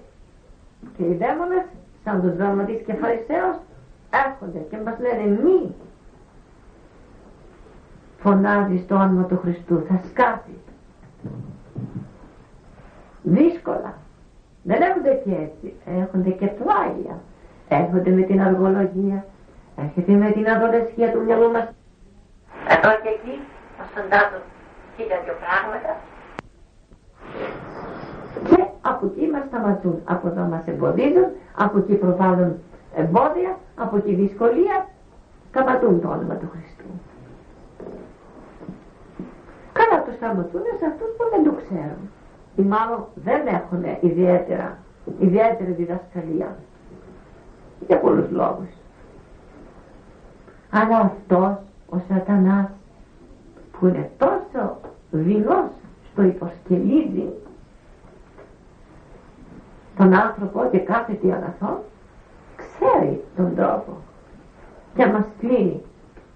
[0.98, 1.66] και οι δαίμονες
[2.04, 3.58] σαν τους δραματείς και φαρισαίος
[4.26, 5.76] έρχονται και μας λένε μη
[8.20, 10.60] φωνάζεις το όνομα του Χριστού θα σκάσεις
[13.24, 13.98] δύσκολα
[14.64, 15.74] Δεν έρχονται και έτσι.
[16.00, 17.20] Έρχονται και πλάγια.
[17.68, 19.26] Έρχονται με την αργολογία.
[19.76, 21.68] Έρχεται με την αδολεσχία του μυαλού μας.
[22.68, 23.40] Εδώ και εκεί
[23.78, 24.42] μας φαντάζουν
[24.96, 25.92] χίλια δυο πράγματα.
[28.50, 30.02] Και από εκεί μας σταματούν.
[30.04, 31.28] Από εδώ μας εμποδίζουν.
[31.56, 32.52] Από εκεί προβάλλουν
[32.96, 33.58] εμπόδια.
[33.76, 34.88] Από εκεί δυσκολία.
[35.52, 36.90] Καματούν το όνομα του Χριστού.
[39.90, 42.10] Καλά το σταματούν σε αυτούς που δεν το ξέρουν.
[42.56, 44.78] Ή μάλλον δεν έχουν ιδιαίτερα,
[45.20, 46.56] ιδιαίτερη διδασκαλία.
[47.88, 48.68] Για πολλούς λόγους.
[50.70, 51.58] Αλλά αυτός
[51.90, 52.68] ο σατανάς
[53.72, 54.78] που είναι τόσο
[55.12, 55.70] δεινός
[56.12, 57.34] στο υποσκελίδι
[59.98, 61.84] τον άνθρωπο και κάθε τι αγαθό
[62.56, 63.98] ξέρει τον τρόπο
[64.96, 65.82] και μας κλείνει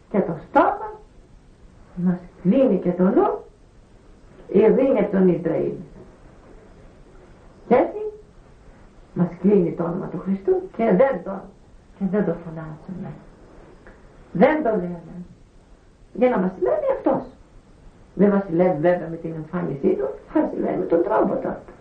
[0.10, 0.92] και το στόμα
[1.96, 3.44] μας κλείνει και το νου
[4.48, 5.74] ειρήνη τον Ισραήλ.
[7.68, 8.02] Και έτσι
[9.14, 11.42] μας κλείνει το όνομα του Χριστού και δεν το,
[11.98, 13.12] και δεν το φωνάζουμε.
[14.32, 15.16] Δεν το λέμε.
[16.14, 17.24] Για να βασιλεύει αυτός.
[18.16, 21.76] Δεν βασιλεύει βέβαια με την εμφάνισή του βασιλεύει με τον τρόπο του αυτός.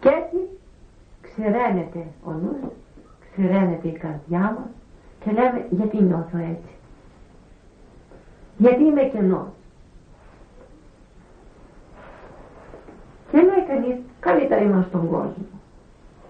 [0.00, 0.38] Και έτσι
[1.20, 2.58] ξηραίνεται ο νους
[3.30, 4.70] ξηραίνεται η καρδιά μας
[5.20, 6.77] και λέμε γιατί νιώθω έτσι
[8.58, 9.46] γιατί είμαι κενός.
[13.30, 15.46] Και λέει κανείς καλύτερα είμαστε στον κόσμο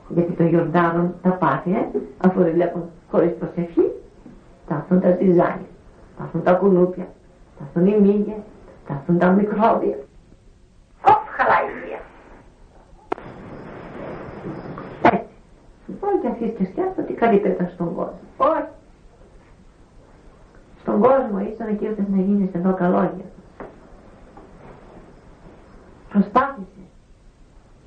[0.09, 3.91] γιατί το Ιορδάνο τα πάθη ε, αφού δεν βλέπουν χωρίς προσευχή
[4.67, 5.69] θα έρθουν τα ζυζάνια
[6.17, 7.07] θα έρθουν τα κουνούπια
[7.59, 8.43] θα έρθουν οι μύγες
[8.87, 9.97] θα έρθουν τα μικρόβια.
[11.07, 11.67] Ωφ, χαλάει
[15.03, 15.27] Έτσι.
[15.87, 18.19] Λοιπόν και αφήσεις και σκέφτομαι ότι καλύτερα στον κόσμο.
[18.37, 18.78] Όχι
[20.89, 23.25] στον κόσμο ήσουν και ήρθες να γίνεις εδώ καλόγια.
[26.09, 26.89] Προσπάθησες.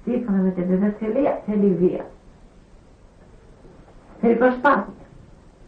[0.04, 2.06] Σύμφωνα με την διδασκαλία θέλει βία.
[4.22, 5.06] Θέλει προσπάθεια.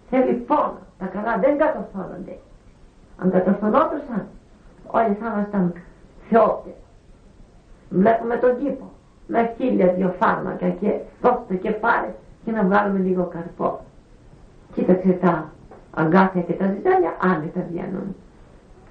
[0.09, 0.77] Θέλει πόνο.
[0.99, 2.38] Τα καλά δεν κατορθώνονται.
[3.17, 4.27] Αν κατορθωνόντουσαν
[4.88, 5.73] όλοι θα ήμασταν
[6.29, 6.73] θεότες.
[7.89, 8.91] Βλέπουμε τον κήπο
[9.27, 12.13] με χίλια δυο φάρμακα και δώστε και πάρε
[12.45, 13.79] και να βγάλουμε λίγο καρπό.
[14.73, 15.51] Κοίταξε τα
[15.94, 18.16] αγκάθια και τα ζυζάνια άνετα βγαίνουν.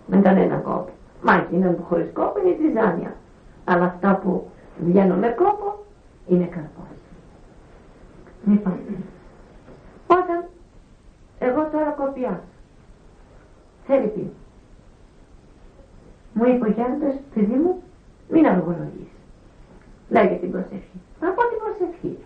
[0.06, 0.90] Με κανένα κόπο.
[1.22, 3.14] Μα εκείνα που χωρίς κόπο είναι ζυζάνια.
[3.64, 5.84] Αλλά αυτά που βγαίνουν με κόπο
[6.26, 6.96] είναι καρπός.
[8.46, 8.78] Λοιπόν,
[10.06, 10.44] όταν
[11.38, 12.40] εγώ τώρα κοπιάσω,
[13.86, 14.32] θέλει πει,
[16.32, 17.82] μου είπε ο Γιάννης, παιδί μου,
[18.28, 19.10] μην αργολογείς.
[20.08, 21.00] Λέγε την προσευχή.
[21.20, 22.18] Να πω την προσευχή.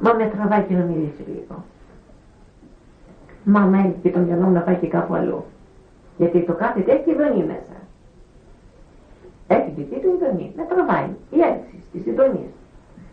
[0.00, 1.64] Μα με τραβάει και να μιλήσει λίγο.
[3.48, 5.44] Μα μένει και το μυαλό να πάει και κάπου αλλού.
[6.18, 7.76] Γιατί το κάθε έχει ειδονή μέσα.
[9.46, 10.52] Έχει δική του ειδονή.
[10.56, 11.08] Με τραβάει.
[11.30, 12.46] Η έλξη τη ειδονή.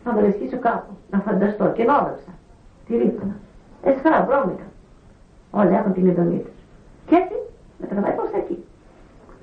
[0.04, 0.92] Να το κάπου.
[1.12, 1.72] Να φανταστώ.
[1.72, 2.32] Και νόδαψα.
[2.88, 3.36] Τι ρίπανα.
[3.84, 4.64] Εσχά, βρώμικα.
[5.52, 6.60] Όλοι έχουν την ειδονή τους.
[7.06, 7.38] Και έτσι
[7.80, 8.66] με τραβάει προς εκεί.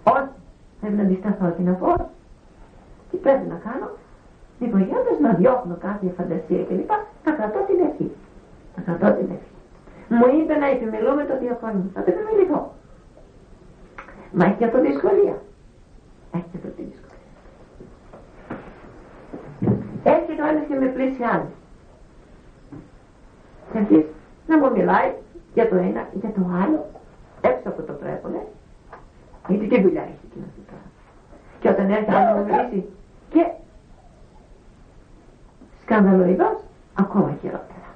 [0.05, 0.29] Όχι.
[0.81, 2.11] Πρέπει να αντισταθώ και να πω.
[3.11, 3.89] Τι πρέπει να κάνω;
[4.59, 6.91] Υπογειώντας να διώχνω κάθε φαντασία κλπ.
[7.25, 8.11] Θα κρατώ την ευχή.
[8.75, 9.50] Θα κρατώ την ευχή.
[10.13, 11.85] Μου είπε να επιμελούμε το διαφωνώ.
[11.95, 12.75] Θα το επιμεληθώ.
[14.33, 15.43] Μα έχει και αυτό δυσκολία.
[16.35, 17.19] Έχει και αυτό τη δυσκολία.
[20.03, 21.55] Έχει το άλλο και με πλησιάζει.
[23.73, 24.07] Και αρχίζει
[24.47, 25.13] να μου μιλάει
[25.55, 26.87] για το ένα, για το άλλο,
[27.41, 28.47] έξω από το πρέπονε.
[29.49, 30.83] Γιατί τι δουλειά έχει εκείνο τώρα.
[31.61, 32.89] Και όταν έρχεται να μου μιλήσει
[33.31, 33.47] και
[35.83, 36.59] σκανδαλοειδός,
[36.95, 37.89] ακόμα χειρότερα.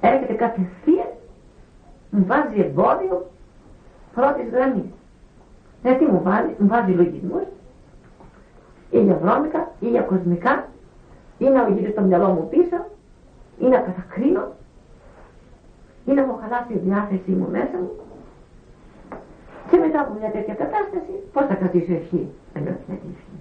[0.00, 1.08] Έρχεται κατευθείαν
[2.10, 3.30] μου βάζει εμπόδιο
[4.14, 4.92] πρώτης γραμμής.
[5.82, 7.42] Γιατί μου βάζει, μου βάζει λογισμούς.
[8.90, 10.68] Ή για βρώμικα ή για κοσμικά.
[11.38, 12.86] Ή να γυρίσει το μυαλό μου πίσω.
[13.58, 14.52] Ή να κατακρίνω.
[16.04, 17.90] Ή να μου χαλάσει η διάθεσή μου μέσα μου.
[19.70, 23.40] Και μετά από μια τέτοια κατάσταση πώς θα κρατήσω ευχή; Ενός τέτοια ευχή.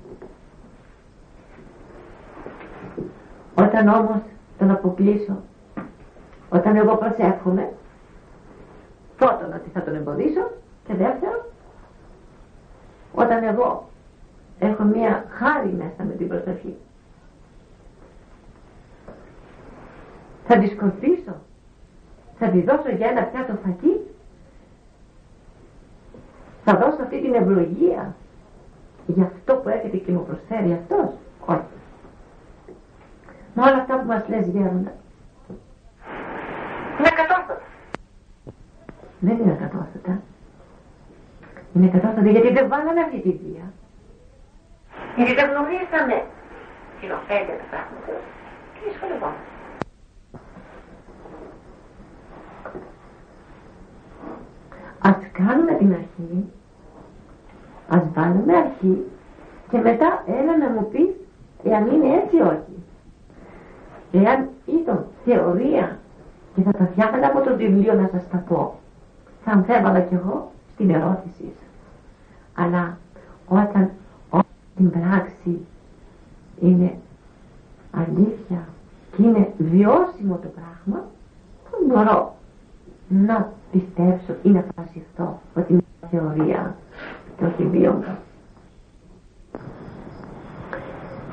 [3.56, 4.22] Όταν όμως
[4.58, 5.38] τον αποκλείσω,
[6.50, 7.72] όταν εγώ προσεύχομαι,
[9.20, 10.52] Πρώτον ότι θα τον εμποδίσω
[10.88, 11.42] και δεύτερον
[13.14, 13.90] όταν εγώ
[14.60, 16.76] έχω μία χάρη μέσα με την προσοχή
[20.48, 21.36] θα τη σκορπίσω
[22.38, 24.00] θα τη δώσω για ένα πιάτο φακί
[26.64, 28.16] θα δώσω αυτή την ευλογία
[29.06, 31.10] για αυτό που έρχεται και μου προσφέρει αυτός
[31.46, 31.78] όχι
[33.54, 34.94] με όλα αυτά που μας λες γέροντα
[37.00, 37.62] είναι κατόρθωτα
[39.20, 40.22] δεν είναι κατόρθωτα.
[41.74, 43.66] Είναι κατόρθωτα γιατί δεν βάλαμε αυτή τη βία.
[45.16, 46.18] Γιατί δεν γνωρίσαμε
[47.00, 48.22] την ωφέλεια του πράγματος
[48.74, 49.48] και δυσκολευόμαστε.
[55.02, 56.52] Ας κάνουμε την αρχή,
[57.90, 59.06] ας βάλουμε αρχή
[59.70, 61.10] και μετά έλα να μου πεις
[61.64, 62.76] εάν είναι έτσι όχι.
[64.12, 66.00] Εάν ήταν θεωρία
[66.56, 68.80] και θα τα φτιάχνα από το βιβλίο να σας τα πω,
[69.44, 71.70] θα αμφέβαλα κι εγώ στην ερώτησή σας.
[72.54, 72.98] Αλλά
[73.48, 73.90] όταν,
[74.30, 75.66] όταν την πράξη
[76.62, 76.98] είναι
[77.92, 78.68] αλήθεια
[79.16, 81.06] και είναι βιώσιμο το πράγμα,
[81.72, 82.36] δεν μπορώ
[83.08, 86.76] να πιστέψω ή να φασιστώ ότι είναι θεωρία
[87.38, 88.18] και όχι βίωμα.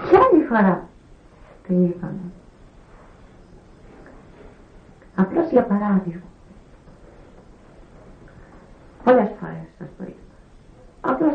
[0.08, 0.88] Ποια άλλη φορά
[1.68, 2.30] το είπαμε.
[5.16, 6.20] Απλώς για παράδειγμα.
[9.06, 10.24] Πολλές φορές σας το είπα.
[11.00, 11.34] Απλώς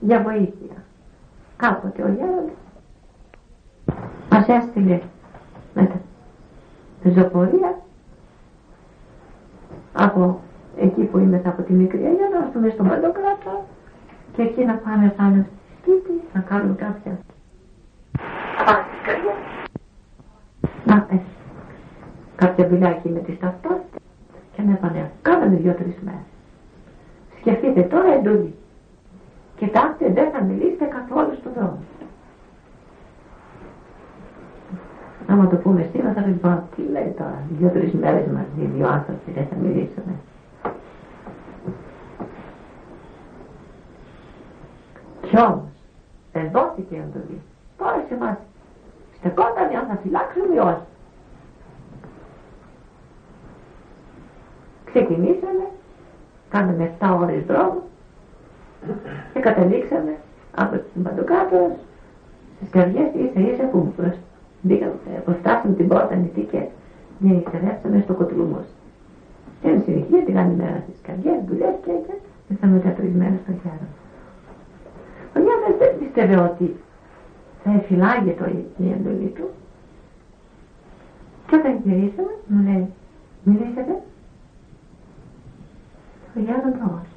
[0.00, 0.76] για βοήθεια.
[1.56, 2.52] Κάποτε ο Γέροντας
[4.30, 5.00] μας έστειλε
[5.74, 5.86] με
[7.02, 7.78] τα ζωοπορία
[9.92, 10.40] από
[10.76, 13.64] εκεί που είμαι από τη μικρή Αγία να έρθουμε στον Παντοκράτο
[14.32, 17.18] και εκεί να πάμε πάνω στη σπίτι να κάνουμε κάποια
[20.84, 21.20] να πες
[22.36, 24.00] κάποια βιλάκι με τις ταυτότητες
[24.56, 26.33] και να πάνε κάναμε δύο-τρεις μέρες
[27.44, 28.54] σκεφτείτε τώρα εντολή
[29.56, 31.78] κοιτάξτε δεν θα μιλήσετε καθόλου στον δρόμο
[35.26, 39.30] Άμα το πούμε σήμερα θα πει πω τι λέει τώρα, δύο-τρεις μέρες μαζί, δύο άνθρωποι
[39.30, 40.14] δεν θα μιλήσουμε.
[45.22, 45.62] Κι όμως,
[46.32, 47.40] εδόθηκε η εντολή.
[47.78, 48.36] Τώρα σε εμάς
[49.18, 50.86] στεκόταν αν θα φυλάξουμε ή όχι.
[54.84, 55.64] Ξεκινήσαμε,
[56.54, 57.82] κάναμε 7 ώρες δρόμο
[59.32, 60.14] και καταλήξαμε
[60.54, 61.76] από την Παντοκάτω
[62.56, 63.92] στις καρδιές ίσα ίσα που
[64.66, 66.60] Μπήκαμε, αποστάσαμε την πόρτα ανοιχτή και
[67.18, 68.66] εισερεύσαμε στο κοτλούμος.
[69.60, 72.14] Και εν συνεχεία την άλλη μέρα στις καρδιές, δουλειές και έτσι,
[72.48, 73.86] ήρθαμε μετά τρεις μέρες στο χέρο.
[75.34, 76.76] Ο Γιάννης δεν πίστευε ότι
[77.64, 79.46] θα εφυλάγεται η εντολή του.
[81.46, 82.86] Και όταν γυρίσαμε, μου λέει,
[83.42, 83.94] μιλήσατε.
[86.36, 87.12] Ο Γιάννης όχι.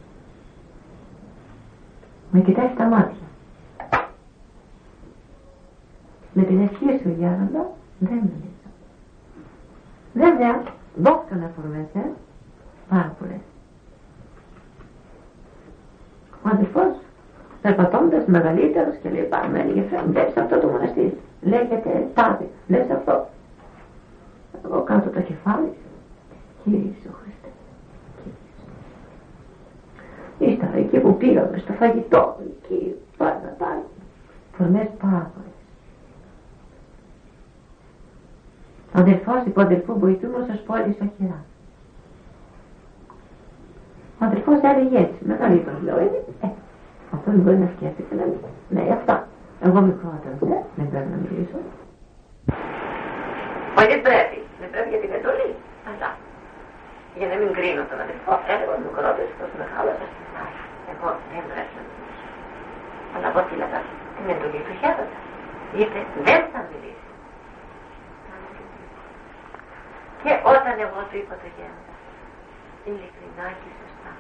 [2.32, 3.28] Με κοιτάει στα μάτια.
[6.38, 8.70] με την ευχή σου Γιάννοντα δεν μιλήσω.
[10.14, 10.64] Βέβαια,
[10.96, 12.12] δόξαν αφορμές, ε,
[12.90, 13.44] πάρα πολλές.
[16.44, 16.96] Ο αδελφός,
[17.62, 23.28] περπατώντας μεγαλύτερος και λέει πάμε, έλεγε φρέν, βλέπεις αυτό το μοναστήρι, λέγεται τάδε, βλέπεις αυτό.
[24.66, 25.74] Εγώ κάτω το κεφάλι,
[26.64, 27.50] Κύριε Ιησού Χριστέ,
[30.40, 33.84] Ύστερα εκεί που πήγαμε στο φαγητό, εκεί πάντα πάλι,
[34.58, 35.58] φορμές πάρα πολλές.
[38.96, 41.40] Ο αδελφός υπό αδελφού βοηθούμε σας πόλη στα χειρά.
[44.20, 46.08] Ο αδελφός έλεγε έτσι, μεγαλύτερος λέω, ε,
[46.42, 46.50] ε,
[47.16, 48.38] αυτό δεν μπορεί να σκέφτεται, να μην,
[48.70, 49.28] ναι, αυτά.
[49.66, 51.58] Εγώ μικρότερος, ναι, δεν πρέπει να μιλήσω.
[53.76, 55.52] Μα δεν πρέπει, δεν πρέπει για την εντολή,
[55.90, 56.10] αλλά
[57.20, 60.67] για να μην κρίνω τον αδελφό, έλεγα ο μικρότερος πως μεγάλωσα στην πάση.
[60.92, 62.28] Εγώ δεν πρέπει να μιλήσω.
[63.14, 63.80] Αλλά εγώ τι λέγα,
[64.16, 65.18] την εντολή του χαίροντα.
[65.80, 67.08] Είπε, δεν θα μιλήσει.
[70.24, 71.94] Και όταν εγώ του είπα το γέροντα,
[72.88, 74.12] ειλικρινά και σωστά,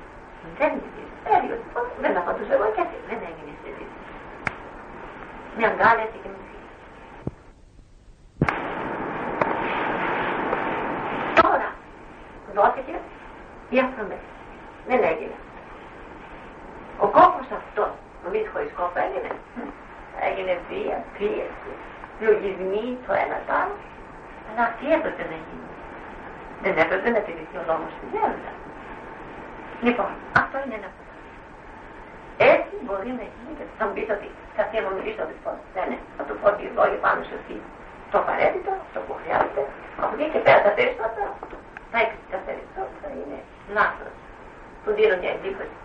[0.59, 1.15] δεν μιλήσει.
[1.33, 3.97] Έλεγε ότι δεν απαντούσα εγώ και αυτή δεν έγινε συζήτηση.
[5.57, 6.67] Με αγκάλιασε και με φύγει.
[11.41, 11.69] Τώρα
[12.55, 12.95] δόθηκε
[13.75, 14.31] η αφρομέση.
[14.89, 15.37] Δεν έγινε.
[17.05, 17.91] Ο κόπος αυτός,
[18.23, 19.31] νομίζεις χωρίς κόπο έγινε.
[20.27, 21.71] Έγινε βία, πίεση,
[22.25, 23.77] λογισμοί, το ένα το άλλο.
[24.47, 25.69] Αλλά τι έπρεπε να γίνει;
[26.63, 28.51] Δεν έπρεπε να τηρηθεί ο νόμος του γέροντα.
[29.85, 31.15] Λοιπόν, αυτό είναι ένα πράγμα.
[32.53, 35.55] Έτσι μπορεί να γίνει και θα μου πείτε ότι θα θέλω να μιλήσω λοιπόν.
[35.75, 37.55] Δεν είναι, θα του πω δύο λόγια πάνω σε αυτή.
[38.11, 39.61] Το απαραίτητο, το που χρειάζεται,
[40.01, 41.29] από εκεί και πέρα τα περισσότερα,
[41.91, 43.39] τα έξι τα περισσότερα είναι
[43.75, 44.13] λάθος.
[44.83, 45.75] Του δίνω μια εντύπωση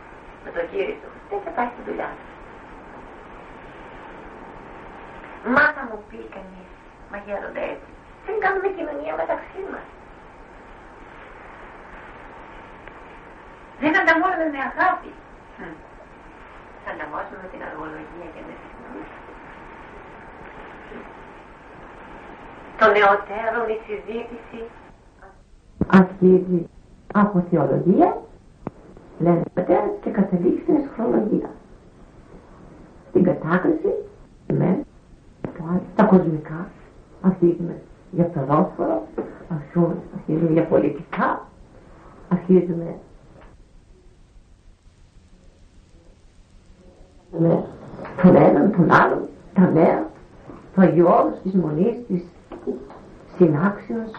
[0.45, 2.27] με τον κύριο του Χριστέ και πάει στη δουλειά του.
[5.55, 6.71] Μα θα μου πει κανείς,
[7.11, 7.91] μα γέροντα έτσι,
[8.27, 9.87] δεν κάνουμε κοινωνία μεταξύ μας.
[13.83, 15.13] Δεν ανταμώνουμε με αγάπη.
[16.83, 18.71] Θα ανταμώσουμε με την αργολογία και με την
[22.79, 24.61] Το νεοτέρο η συζήτηση
[25.87, 26.69] αρχίζει
[27.13, 28.23] από θεολογία,
[29.23, 31.51] λένε πατέρες και καταλήξει στην αισχρολογία.
[33.09, 33.93] Στην κατάκριση,
[34.53, 34.85] με
[35.49, 36.69] από άλλα, τα κοσμικά.
[37.23, 39.07] Αρχίζουμε για ποδόσφαιρο,
[40.15, 41.49] αρχίζουμε για πολιτικά,
[42.29, 42.97] αρχίζουμε
[47.39, 47.65] με
[48.23, 50.11] τον έναν, τον άλλον, τα νέα,
[50.75, 52.23] του Αγίου Όρους, της Μονής, της
[53.37, 54.11] Συνάξεως,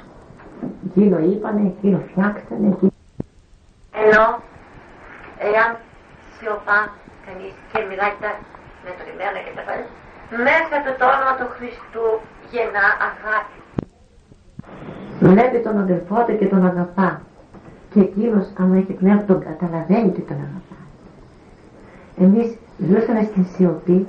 [0.86, 2.92] εκείνο είπανε, εκείνο φτιάξανε, εκείνο...
[3.92, 4.42] Ενώ,
[5.50, 5.70] εάν
[6.36, 6.80] σιωπά
[7.26, 8.16] κανείς και μιλάει
[8.86, 9.86] με τον ημέρα και τα πάλι,
[10.48, 12.06] μέσα από το όνομα του Χριστού
[12.52, 13.58] γεννά αγάπη.
[15.28, 17.10] Βλέπει τον αδελφό του και τον αγαπά.
[17.92, 20.80] Και εκείνος, αν έχει πνεύμα, τον καταλαβαίνει και τον αγαπά.
[22.18, 24.08] Εμείς ζούσαμε στην σιωπή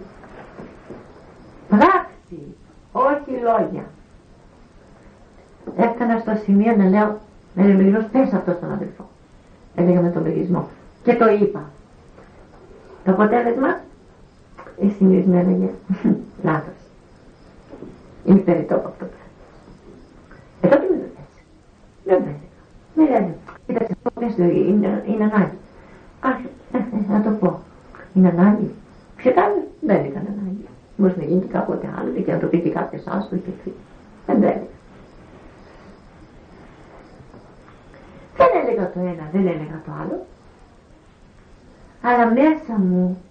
[1.68, 2.56] πράξη,
[2.92, 3.84] όχι λόγια.
[5.76, 7.20] Έφτανα στο σημείο να λέω
[7.54, 9.08] με λογισμό πες αυτό στον αδελφό.
[9.74, 10.68] Έλεγα με τον λογισμό.
[11.04, 11.70] Και το είπα.
[13.04, 13.80] Το αποτέλεσμα
[14.80, 15.70] η συνήθως με έλεγε
[16.46, 16.74] λάθος.
[18.24, 19.04] Είναι περιττό από αυτό.
[20.60, 21.44] Ε, τότε με το πες.
[22.04, 22.38] Δεν το έλεγα.
[22.94, 23.34] Με λέει,
[23.66, 25.58] κοίταξε, πες το, είναι, είναι ανάγκη.
[26.20, 26.38] Αχ,
[26.72, 27.60] ε, ε, να το πω.
[28.14, 28.70] Είναι ανάγκη.
[29.16, 30.66] Ξεκάθαρα δεν ήταν ανάγκη.
[30.96, 33.70] Μπορεί να γίνει και κάποτε άλλο και να το πει και κάποιος άσχο και τι.
[34.26, 34.66] Δεν το έλεγα.
[38.36, 40.26] Δεν έλεγα το ένα, δεν έλεγα το άλλο.
[42.06, 43.22] Αλλά μέσα μου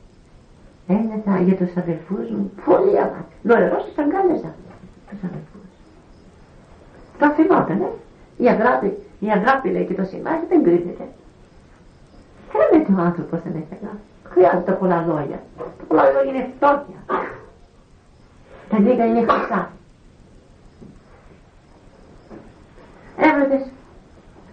[0.87, 3.33] ένιωθα για τους αδελφούς μου πολύ αγάπη.
[3.43, 4.53] Λορερός τους αγκάλιαζα
[5.09, 5.65] τους αδελφούς.
[7.19, 7.91] Το θυμότανε.
[8.37, 11.07] Η αγάπη, η αγάπη λέει και το σημάδι δεν κρύβεται.
[12.51, 13.91] Θέλετε ο άνθρωπος δεν ήθελα.
[14.23, 15.43] Χρειάζεται πολλά λόγια.
[15.57, 16.99] Τα πολλά λόγια είναι φτώχεια.
[18.69, 19.71] Τα λίγα είναι χρυσά.
[23.17, 23.65] Έβλεπες,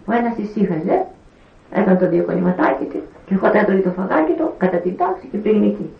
[0.07, 1.07] ο ένας ησύχαζε,
[1.71, 5.91] έκανε το διακονηματάκι του και ερχόταν το φαγάκι του κατά την τάξη και πήγαινε εκεί.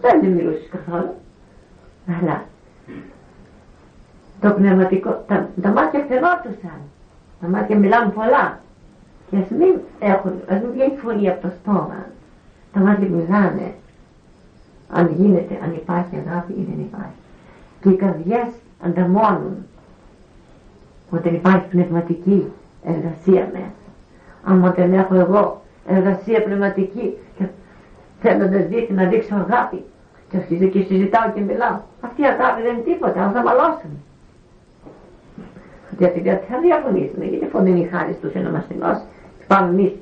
[0.00, 1.14] Δεν την μιλούσες καθόλου.
[2.18, 2.44] Αλλά
[4.40, 6.80] το πνευματικό, τα, τα μάτια φαινόντουσαν.
[7.40, 8.60] Τα μάτια μιλάνε πολλά.
[9.30, 12.06] Και ας μην έχουν, ας μην βγαίνει φωνή από το στόμα.
[12.72, 13.74] Τα μάτια μιλάνε.
[14.92, 17.20] Αν γίνεται, αν υπάρχει αγάπη ή δεν υπάρχει.
[17.80, 18.48] Και οι καρδιές
[18.84, 19.66] ανταμώνουν
[21.10, 22.52] όταν υπάρχει πνευματική
[22.84, 23.72] εργασία μέσα.
[24.44, 27.44] Αν όταν έχω εγώ εργασία πνευματική και
[28.20, 29.84] θέλω να δείχνει, να δείξω αγάπη
[30.30, 31.78] και αρχίζω και συζητάω και μιλάω.
[32.00, 33.90] Αυτή η αγάπη δεν είναι τίποτα, θα μαλώσουν.
[35.98, 39.02] Γιατί δεν θα διαφωνήσουμε, γιατί φωνή είναι η χάρη στους να μας θυμώσει.
[39.46, 39.92] Πάμε εμείς,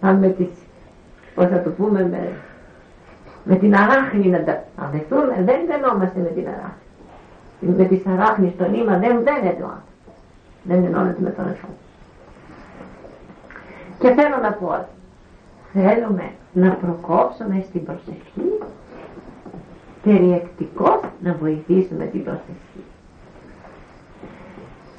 [0.00, 0.48] πάμε με τις,
[1.34, 2.32] πώς θα το πούμε, με,
[3.44, 6.82] με την αράχνη να τα αδεχθούμε, δεν δενόμαστε με την αράχνη.
[7.60, 10.14] Με τις αράχνη στο νήμα δεν δένεται ο άνθρωπος.
[10.62, 11.68] Δεν ενώνεται με τον εαυτό.
[13.98, 14.86] Και θέλω να πω,
[15.74, 18.48] θέλουμε να προκόψουμε στην προσευχή
[20.02, 22.82] περιεκτικώς να βοηθήσουμε την προσευχή.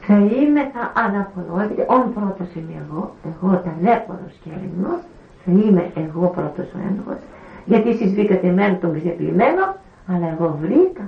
[0.02, 5.00] Θα είμαι θα αναπολόγητη, όν πρώτος είμαι εγώ, εγώ ταλέπορος και ελληνός,
[5.46, 7.18] θα είμαι εγώ πρώτος ο ένοχος,
[7.66, 9.76] γιατί εσείς βρήκατε εμένα τον ξεπλημένο,
[10.08, 11.08] αλλά εγώ βρήκα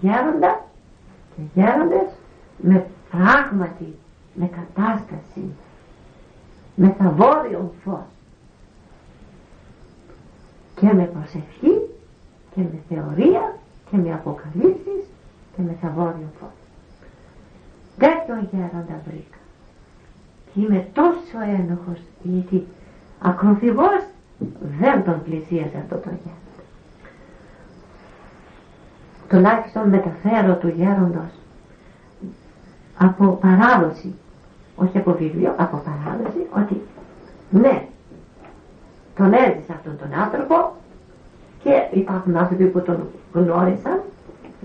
[0.00, 0.64] γέροντα
[1.36, 2.08] και γέροντες
[2.56, 3.94] με πράγματι,
[4.34, 5.44] με κατάσταση,
[6.74, 8.06] με θαβόριον φως
[10.80, 11.74] και με προσευχή
[12.54, 13.56] και με θεωρία
[13.90, 15.04] και με αποκαλύψεις
[15.56, 16.48] και με θαβόριον φως.
[17.96, 19.38] Δεν τον γέροντα βρήκα.
[20.54, 22.66] Και είμαι τόσο ένοχος γιατί
[23.22, 24.02] ακροφυγός
[24.78, 26.36] δεν τον πλησίαζε αυτό το γέροντα.
[29.28, 31.30] Τουλάχιστον μεταφέρω του γέροντος
[32.98, 34.14] από παράδοση,
[34.76, 36.82] όχι από βιβλίο, από παράδοση, ότι
[37.50, 37.88] ναι,
[39.18, 40.72] τον έζησα αυτόν τον άνθρωπο
[41.62, 44.00] και υπάρχουν άνθρωποι που τον γνώρισαν,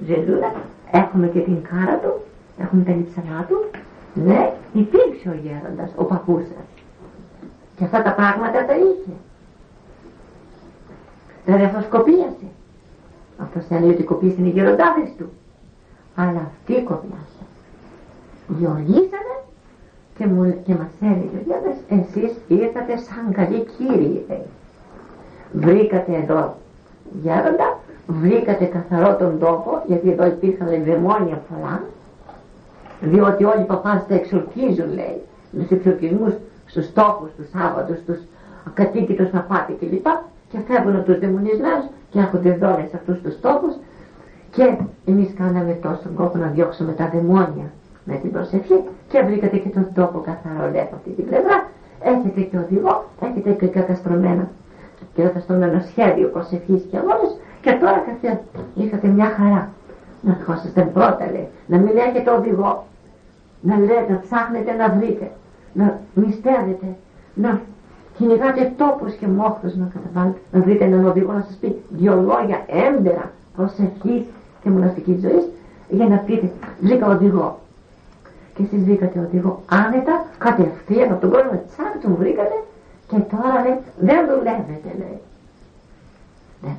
[0.05, 0.43] ζελούν,
[0.91, 2.13] έχουμε και την κάρα του,
[2.57, 3.57] έχουμε τα λιψανά του,
[4.13, 6.67] ναι, υπήρξε ο γέροντας, ο παππούς σας.
[7.77, 9.13] Και αυτά τα πράγματα τα είχε.
[11.45, 12.47] Τα ρεφοσκοπίασε.
[13.37, 15.29] Αυτός έλεγε ότι κοπήσαν οι γεροντάδες του.
[16.15, 17.47] Αλλά αυτοί κοπιάσαν.
[18.47, 19.35] Γεωργήσανε
[20.17, 24.25] και, μου, και μας έλεγε ο Γιώργος, εσείς ήρθατε σαν καλοί κύριοι.
[25.53, 26.55] Βρήκατε εδώ
[27.21, 31.83] γέροντα, βρήκατε καθαρό τον τόπο, γιατί εδώ υπήρχαν δαιμόνια πολλά,
[33.01, 36.33] διότι όλοι οι παπάς τα εξορκίζουν, λέει, τους εξορκισμούς
[36.65, 38.19] στους τόπους, τους Σάββατους, στους
[38.67, 40.07] ακατοίκητους να πάτε κλπ.
[40.49, 43.73] Και φεύγουν τους δαιμονισμένους και έρχονται δώρες σε αυτούς τους τόπους
[44.51, 47.71] και εμείς κάναμε τόσο κόπο να διώξουμε τα δαιμόνια
[48.03, 51.67] με την προσευχή και βρήκατε και τον τόπο καθαρό λέει από αυτή την πλευρά
[52.03, 54.47] έχετε και οδηγό, έχετε και καταστρωμένο
[55.13, 58.39] και καταστρωμένο σχέδιο προσευχής και αγώνες και τώρα καθένα
[58.75, 59.69] είχατε μια χαρά.
[60.21, 62.85] Να ερχόσαστε πρώτα λέει, να μην έχετε οδηγό,
[63.61, 65.31] να λέτε, να ψάχνετε να βρείτε,
[65.73, 66.95] να μυστεύετε,
[67.33, 67.61] να
[68.17, 72.65] κυνηγάτε τόπους και μόχθους να καταβάλλετε, να βρείτε έναν οδηγό να σας πει δυο λόγια
[72.87, 74.23] έμπερα προσευχής
[74.61, 75.45] και μοναστικής ζωής
[75.89, 77.59] για να πείτε βρήκα οδηγό
[78.55, 82.63] και εσείς βρήκατε οδηγό άνετα κατευθείαν από τον κόσμο τσάκ τον βρήκατε
[83.07, 85.19] και τώρα λέει δεν δουλεύετε λέει.
[86.61, 86.75] Δεν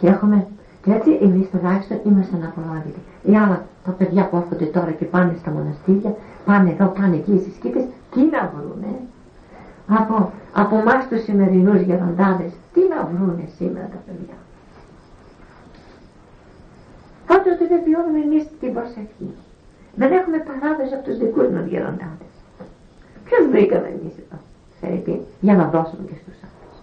[0.00, 0.46] και έχουμε
[0.82, 5.36] και έτσι εμείς τουλάχιστον είμαστε αναπολόγητοι οι άλλα τα παιδιά που έρχονται τώρα και πάνε
[5.40, 6.14] στα μοναστήρια
[6.44, 7.84] πάνε εδώ πάνε εκεί στις κήτες
[8.14, 8.92] τι να βρούνε;
[9.88, 14.36] Από, από εμάς τους σημερινούς γεροντάδες τι να βρούνε σήμερα τα παιδιά;
[17.26, 19.28] Τότε ότι δεν βιώνουμε εμείς την προσευχή.
[19.94, 22.32] Δεν έχουμε παράδοση από τους δικούς μας γεροντάδες.
[23.24, 24.38] Ποιος βρήκαμε εμείς εδώ,
[24.80, 26.76] Φερρυπίν, για να δώσουμε και στους άλλους.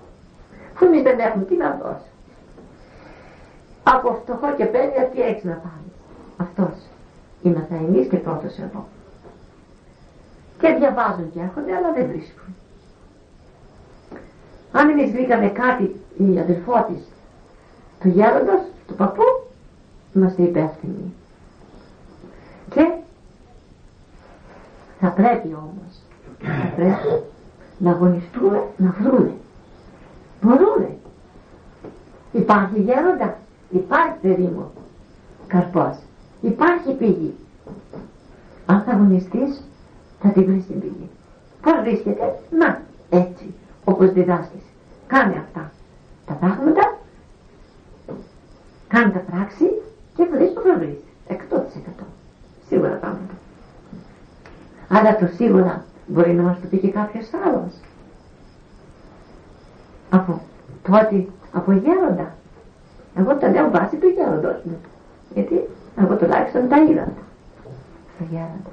[0.73, 2.09] Αφού εμείς δεν έχουμε τι να δώσουμε.
[3.83, 5.93] Από φτωχό και πένια τι έχεις να πάρεις.
[6.37, 6.75] Αυτός.
[7.41, 8.87] Είμαστε εμείς και πρώτος εδώ.
[10.59, 12.55] Και διαβάζουν και έρχονται αλλά δεν βρίσκουν.
[14.71, 17.01] Αν εμείς βρήκαμε κάτι η αδελφό της
[17.99, 19.23] του γέροντος, του παππού,
[20.13, 21.13] είμαστε υπεύθυνοι.
[22.69, 22.91] Και
[24.99, 26.01] θα πρέπει όμως,
[26.39, 27.23] θα πρέπει
[27.77, 29.31] να αγωνιστούμε να βρούμε.
[30.41, 30.97] Μπορούμε.
[32.31, 33.37] Υπάρχει γέροντα,
[33.69, 34.71] υπάρχει παιδί μου,
[35.47, 35.97] καρπός,
[36.41, 37.33] υπάρχει πηγή.
[38.65, 39.63] Αν θα αγωνιστείς,
[40.21, 41.09] θα τη βρεις την πηγή.
[41.61, 43.53] Πώς βρίσκεται, να, έτσι,
[43.83, 44.61] όπως διδάσκεις.
[45.07, 45.71] Κάνε αυτά
[46.25, 46.97] τα πράγματα,
[48.87, 49.65] κάνε τα πράξη
[50.21, 50.99] και βρεις που θα βρεις.
[51.27, 51.65] Εκατό
[52.67, 53.33] Σίγουρα πράγματα.
[54.89, 57.73] Αλλά το σίγουρα μπορεί να μας το πει και κάποιος άλλος.
[60.09, 60.41] Από
[60.83, 62.35] τότε, από γέροντα.
[63.17, 64.77] Εγώ τα λέω βάση του γέροντος μου.
[65.33, 65.55] Γιατί
[66.01, 67.07] εγώ τουλάχιστον τα είδα.
[68.15, 68.71] Στο γέροντα.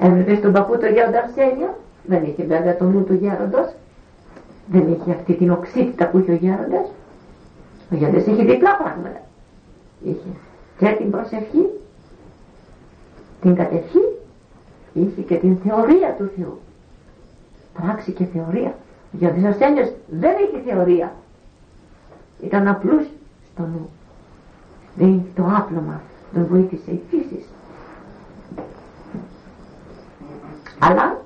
[0.00, 1.76] Έβλεπε τον παππού το γέροντα Αρσένιο.
[2.06, 3.74] Δεν είχε βέβαια το νου του γέροντος.
[4.66, 6.86] Δεν είχε αυτή την οξύτητα που είχε ο γέροντας.
[7.92, 9.20] Ο γέροντας είχε διπλά πράγματα
[10.04, 10.28] είχε.
[10.78, 11.66] Και την προσευχή
[13.40, 13.98] την κατευχή
[14.92, 16.58] είχε και την θεωρία του Θεού.
[17.74, 18.74] Πράξη και θεωρία.
[19.12, 21.12] Γιατί ο Ασθένιος δεν είχε θεωρία.
[22.42, 23.06] Ήταν απλούς
[23.52, 23.90] στο νου.
[24.94, 26.00] Δεν είχε το άπλωμα
[26.34, 27.44] τον βοήθησε η φύση
[30.78, 31.22] αλλά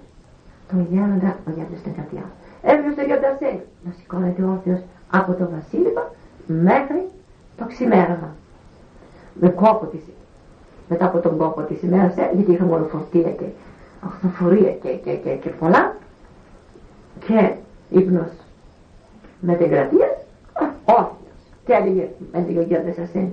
[0.68, 2.33] το γέροντα ο γέροντας ήταν κάτι άλλο.
[2.62, 3.39] Έβρισε το γέροντα
[3.85, 6.11] να σηκώνεται όρθιος από το βασίλειο
[6.47, 7.09] μέχρι
[7.57, 8.35] το ξημέρωμα
[9.41, 10.01] με κόπο της,
[10.89, 13.45] μετά από τον κόπο της ημέρας, ε, γιατί είχαμε όλο φορτία και
[14.07, 15.97] αυτοφορία και, και, και, και πολλά
[17.26, 17.53] και
[17.91, 18.30] ύπνος
[19.41, 20.16] μετεγκρατίας,
[20.85, 21.39] όρθιος.
[21.66, 23.28] Και έλεγε, έλεγε ο Γιώργος Ασέν,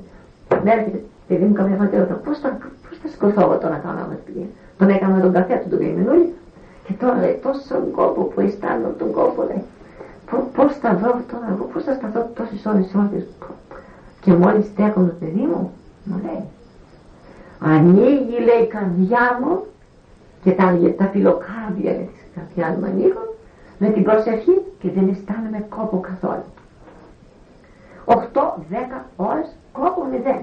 [0.64, 2.58] με έρχεται, παιδί μου καμιά φορά πώς θα,
[2.90, 4.46] πώς θα σκοθώ εγώ τώρα κάνω με πήγε.
[4.78, 6.34] Τον έκανα τον καφέ του τον καημενούλη
[6.88, 9.64] και τώρα λέει τόσο κόπο που αισθάνομαι τον κόπο λέει.
[10.56, 13.24] Πώς θα βρω τώρα εγώ, πώς θα σταθώ τόσες ώρες όρθιος.
[14.22, 15.72] Και μόλις στέκομαι παιδί μου,
[16.04, 16.44] μου λέει
[17.62, 19.66] ανοίγει λέει η καρδιά μου
[20.44, 23.28] και τα, τα φιλοκάρδια της καρδιάς μου ανοίγουν
[23.78, 26.44] με την προσευχή και δεν αισθάνομαι κόπο καθόλου.
[28.06, 28.16] 8-10
[29.16, 30.42] ώρες κόπο μηδέν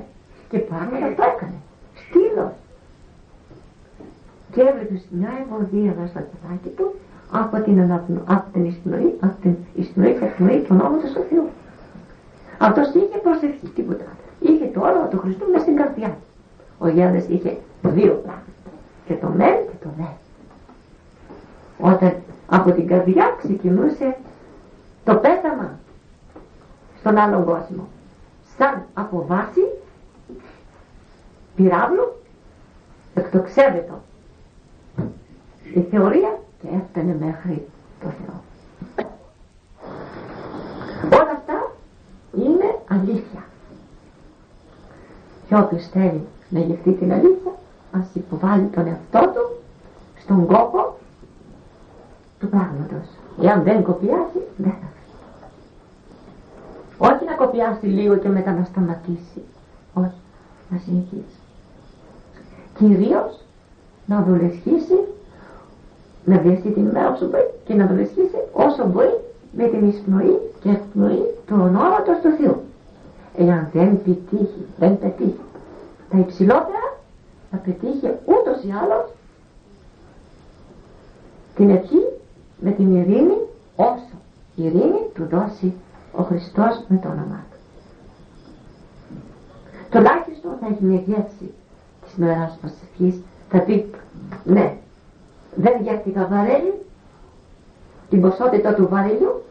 [0.49, 1.59] και πράγματα το έκανε.
[1.95, 2.53] Στήλος
[4.53, 6.95] και έβλεπε μια ευωδία μέσα στο κεφάκι του
[7.31, 11.49] από την, αναπνο, από την εισπνοή, από την εισπνοή και εκπνοή του ονόματος του Θεού.
[12.59, 14.05] Αυτός είχε προσευχή, τίποτα
[14.41, 16.27] είχε το όνομα του Χριστού μέσα στην καρδιά του.
[16.79, 18.43] Ο Γιάννης είχε δύο πράγματα.
[19.07, 20.05] Και το μεν και το δε.
[21.91, 22.15] Όταν
[22.47, 24.17] από την καρδιά ξεκινούσε
[25.05, 25.79] το πέταμα
[26.99, 27.89] στον άλλον κόσμο.
[28.59, 29.61] Σαν από βάση
[31.57, 32.23] πυράβλου
[33.15, 33.93] εκτοξεύεται
[35.75, 37.69] η θεωρία και έφτανε μέχρι
[38.01, 38.43] το Θεό.
[41.21, 41.73] Όλα αυτά
[42.33, 43.45] είναι αλήθεια.
[45.49, 47.53] Και όποιος θέλει να γευτεί την αλήθεια,
[47.93, 49.57] ας υποβάλει τον εαυτό του
[50.23, 50.97] στον κόπο
[52.41, 53.07] του πράγματος.
[53.43, 55.15] Εάν δεν κοπιάσει, δεν θα φύγει.
[56.99, 59.43] Όχι να κοπιάσει λίγο και μετά να σταματήσει.
[59.95, 60.21] Όχι,
[60.71, 61.39] να συνεχίσει.
[62.79, 63.41] Κυρίως
[64.07, 64.99] να δουλεσχίσει,
[66.25, 69.21] να βιαστεί την ημέρα όσο μπορεί και να δουλεσχίσει όσο μπορεί
[69.53, 72.68] με την εισπνοή και εκπνοή του ονόματος του Θεού
[73.39, 75.41] εάν δεν πετύχει, δεν πετύχει
[76.11, 76.97] τα υψηλότερα
[77.51, 79.13] θα πετύχει ούτως ή άλλως
[81.55, 82.03] την ευχή
[82.61, 83.37] με την ειρήνη
[83.77, 84.17] όσο
[84.55, 85.73] η ειρήνη του δώσει
[86.13, 87.57] ο Χριστός με το όνομά του.
[90.61, 91.55] θα έχει μια γεύση
[92.05, 93.91] της μεράς προσευχής, θα πει
[94.45, 94.77] ναι,
[95.55, 96.75] δεν γεύτηκα βαρέλι,
[98.11, 99.43] την ποσότητα του βαρελιού,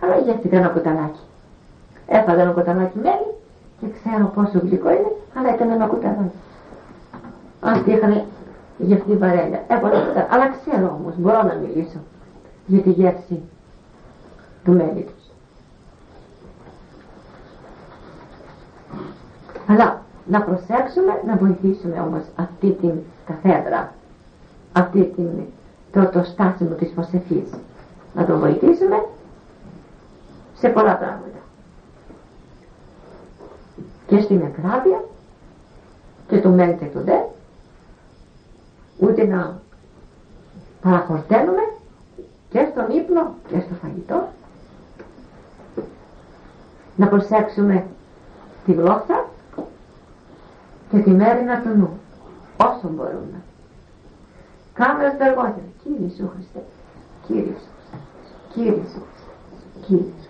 [0.00, 1.20] αλλά γεύτηκα ένα κοταλάκι.
[2.06, 3.34] Έφαγα ένα κοταλάκι μέλι
[3.80, 6.38] και ξέρω πόσο γλυκό είναι, αλλά ήταν ένα κοταλάκι.
[7.60, 8.22] Αυτοί είχαν
[8.78, 9.64] γευτεί βαρέλια.
[9.68, 10.34] Έβαλα κοταλάκι.
[10.34, 11.98] Αλλά ξέρω όμως, μπορώ να μιλήσω
[12.66, 13.40] για τη γεύση
[14.64, 15.30] του μέλι τους.
[19.66, 22.92] Αλλά να προσέξουμε να βοηθήσουμε όμως αυτή την
[23.26, 23.92] καθέδρα,
[24.72, 25.28] αυτή την,
[25.92, 27.50] το, το στάσιμο της προσευχής.
[28.14, 29.04] Να το βοηθήσουμε
[30.54, 31.41] σε πολλά πράγματα.
[34.12, 35.04] Και στην εκράτεια
[36.28, 37.18] και το μεν και το δε,
[38.98, 39.60] ούτε να
[40.82, 41.62] παραχορταίνουμε
[42.50, 44.28] και στον ύπνο και στο φαγητό.
[46.96, 47.86] Να προσέξουμε
[48.66, 49.26] τη γλώσσα
[50.90, 51.98] και τη μέρη του νου,
[52.56, 53.42] όσο μπορούμε.
[54.72, 56.64] Κάμε ως αργότερα, Κύριε Σου Χριστέ,
[57.26, 57.98] Κύριε Σου Χριστέ,
[58.52, 59.32] Κύριε Σου Χριστέ,
[59.86, 60.26] Κύριε Σου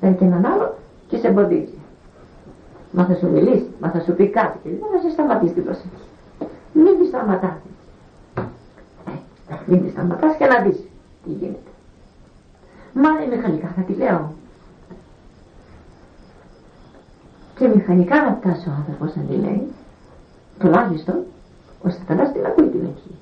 [0.00, 0.74] Δεν και έναν άλλο
[1.08, 1.78] και σε εμποδίζει.
[2.92, 5.64] Μα θα σου μιλήσει, μα θα σου πει κάτι και δεν θα σε σταματήσει την
[5.64, 5.88] προσοχή.
[6.72, 7.71] Μην τη σταματάς.
[9.72, 10.76] Ε, μην τη σταματάς και να δεις
[11.24, 11.70] τι γίνεται.
[12.92, 14.32] Μα είναι μηχανικά θα τη λέω.
[17.56, 19.66] Και μηχανικά να φτάσει ο άνθρωπος να τη λέει,
[20.58, 21.16] τουλάχιστον
[21.82, 23.14] ο σατανάς την ακούει την εκεί.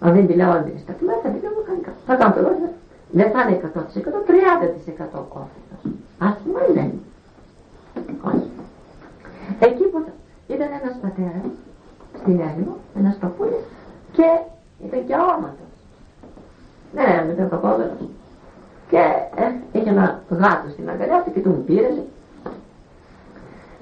[0.00, 1.92] Αν δεν τη λέω αν δεν είναι σταθμένα, θα τη λέω μηχανικά.
[2.06, 2.72] Θα κάνω το λόγο.
[3.10, 5.82] Δεν θα είναι 100%, 30% κόφητος.
[6.18, 6.90] Άσχημα ή δεν
[8.30, 8.50] Όχι.
[9.58, 10.04] Εκεί που
[10.46, 11.46] ήταν ένας πατέρας
[12.20, 13.64] στην έρημο, ένας παππούλης
[14.18, 14.40] και
[14.86, 15.72] ήταν και αόματος.
[16.94, 17.98] Ναι, ήταν παπόδερος.
[18.88, 18.96] Και
[19.34, 21.90] ε, είχε ένα γάτο στην αγκαλιά του και του πήρε.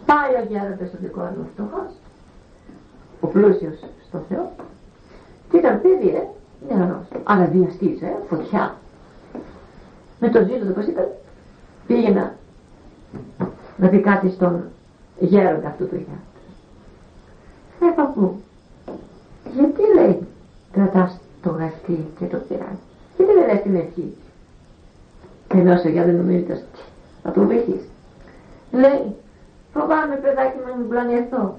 [0.06, 1.90] Πάει ο γέροντας ο δικός μου φτωχός,
[3.20, 3.78] ο πλούσιος
[4.08, 4.50] στο Θεό,
[5.50, 6.22] και ήταν παιδί, ε,
[6.68, 8.74] νεαρός, αλλά βιαστής, ε, φωτιά.
[10.20, 11.08] Με το ζήλο του, πώς ήταν,
[11.86, 12.34] πήγαινα
[13.76, 14.64] να πει κάτι στον
[15.18, 16.36] γέροντα αυτού του γιάτου.
[17.80, 18.40] Ε, παππού,
[19.56, 20.26] γιατί λέει
[20.72, 22.84] κρατάς το γαστί και το πειράζει.
[23.16, 24.16] Γιατί δεν λες την ευχή.
[25.48, 26.64] Και ενώ ο δεν νομίζεις
[27.22, 27.82] θα το βρεις.
[28.72, 29.14] Λέει,
[29.72, 31.56] φοβάμαι παιδάκι μου να μην πλανιεθώ.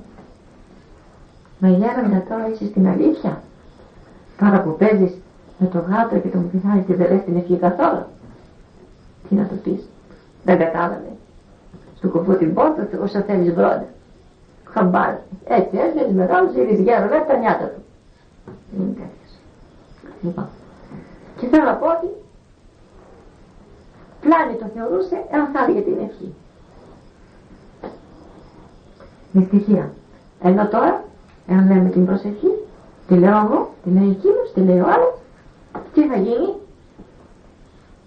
[1.60, 3.42] Μα γέροντα τώρα είσαι στην αλήθεια.
[4.40, 5.14] Τώρα που παίζεις
[5.58, 8.04] με το γάτο και τον πειράζει και δεν λες την ευχή καθόλου.
[9.30, 9.90] Τι να το πεις.
[10.44, 11.12] Δεν κατάλαβε.
[12.00, 13.86] Σου κοφού την πόρτα όσο θέλεις βρόντα.
[14.64, 15.18] Χαμπάρι.
[15.48, 17.82] Έτσι έσβηνες μεγάλος είδης γέρο, λέει τα νιάτα του.
[18.78, 19.32] Είναι τέτοιος.
[20.22, 20.48] Λοιπόν.
[21.38, 22.08] Και θέλω να πω ότι
[24.22, 26.34] πλάνη το θεωρούσε εάν θα έλεγε την ευχή.
[29.32, 29.94] Με στοιχεία.
[30.42, 31.04] Ενώ τώρα,
[31.48, 32.52] εάν λέμε την προσευχή,
[33.08, 35.14] Τη λέω εγώ, τη λέει εκείνος, τη λέει ο άλλος.
[35.94, 36.54] Τι θα γίνει;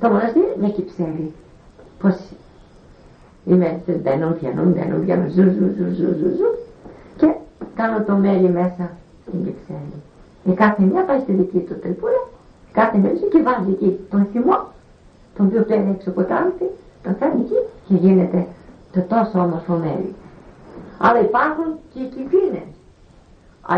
[0.01, 1.33] Το μοναστήρι με κυψέλη.
[2.01, 2.17] Πώς
[3.45, 6.51] οι μέρες μπαίνουν, βγαίνουν, μπαίνουν, βγαίνουν, ζου, ζου, ζου, ζου, ζου, ζου.
[7.17, 7.35] Και
[7.75, 8.91] κάνω το μέλι μέσα
[9.27, 10.03] στην κυψέλη.
[10.45, 12.23] Η κάθε μια πάει στη δική του τρυπούλα,
[12.73, 14.59] κάθε μια και βάζει εκεί τον θυμό,
[15.37, 16.25] τον οποίο παίρνει έξω από
[17.03, 18.47] τον φέρνει εκεί και γίνεται
[18.93, 20.15] το τόσο όμορφο μέλι.
[20.99, 22.71] Αλλά υπάρχουν και οι κυφίνες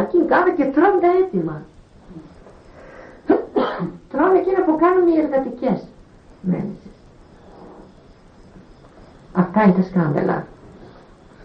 [0.01, 1.63] Εκεί κάτω και τρώνε τα έτοιμα.
[4.11, 5.87] τρώνε εκείνα που κάνουν οι εργατικές
[6.41, 6.95] μέλισσες.
[9.33, 10.47] Αυτά είναι τα σκάνδαλα.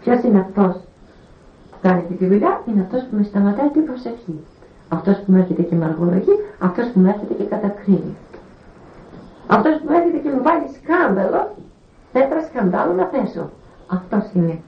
[0.00, 0.74] Ποιος είναι αυτός
[1.70, 4.40] που κάνει αυτή τη δουλειά, είναι αυτός που με σταματάει την προσευχή.
[4.88, 8.16] Αυτός που με έρχεται και με αργολογεί, αυτός που με έρχεται και κατακρίνει.
[9.46, 11.54] Αυτός που έρχεται και μου βάλει σκάνδαλο,
[12.12, 13.50] πέτρα σκανδάλου να θέσω.
[13.86, 14.60] Αυτός είναι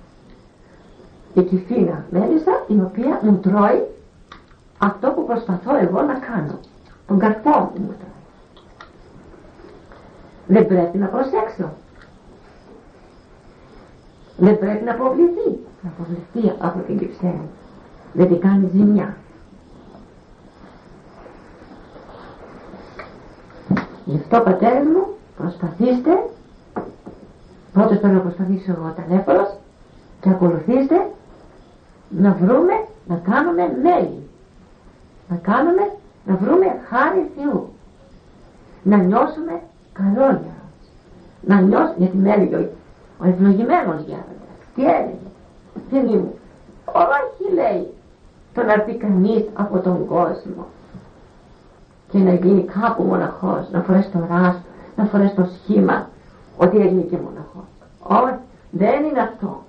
[1.35, 3.83] η κυφίνα μέλισσα η οποία μου τρώει
[4.79, 6.59] αυτό που προσπαθώ εγώ να κάνω.
[7.07, 8.09] Τον καρπό μου μου τρώει.
[10.47, 11.73] Δεν πρέπει να προσέξω.
[14.37, 15.59] Δεν πρέπει να αποβληθεί.
[15.83, 17.49] Να αποβληθεί από την κυψέλη.
[18.13, 19.17] Δεν την κάνει ζημιά.
[24.11, 25.05] Γι' αυτό πατέρες μου
[25.37, 26.13] προσπαθήστε.
[27.73, 29.57] Πρώτος πρέπει να προσπαθήσω εγώ ταλέπορος
[30.21, 31.11] και ακολουθήστε
[32.09, 32.75] να βρούμε,
[33.07, 34.29] να κάνουμε μέλη.
[35.29, 35.91] Να κάνουμε,
[36.25, 37.69] να βρούμε χάρη Θεού.
[38.83, 39.61] Να νιώσουμε
[39.93, 40.71] καλό για μας
[41.41, 42.69] να νιώσουμε γιατί με έλεγε ο,
[43.23, 45.29] ο ευλογημένος Γέροντας τι έλεγε
[45.91, 46.35] παιδί μου.
[46.85, 47.87] Όχι λέει
[48.55, 50.67] το να έρθει κανείς από τον κόσμο
[52.11, 54.61] και να γίνει κάπου μοναχός να φορέσει το ράστο
[54.97, 56.09] να φορέσει το σχήμα
[56.57, 57.69] ότι έγινε και μοναχός
[58.03, 58.35] όχι
[58.71, 59.63] δεν είναι αυτό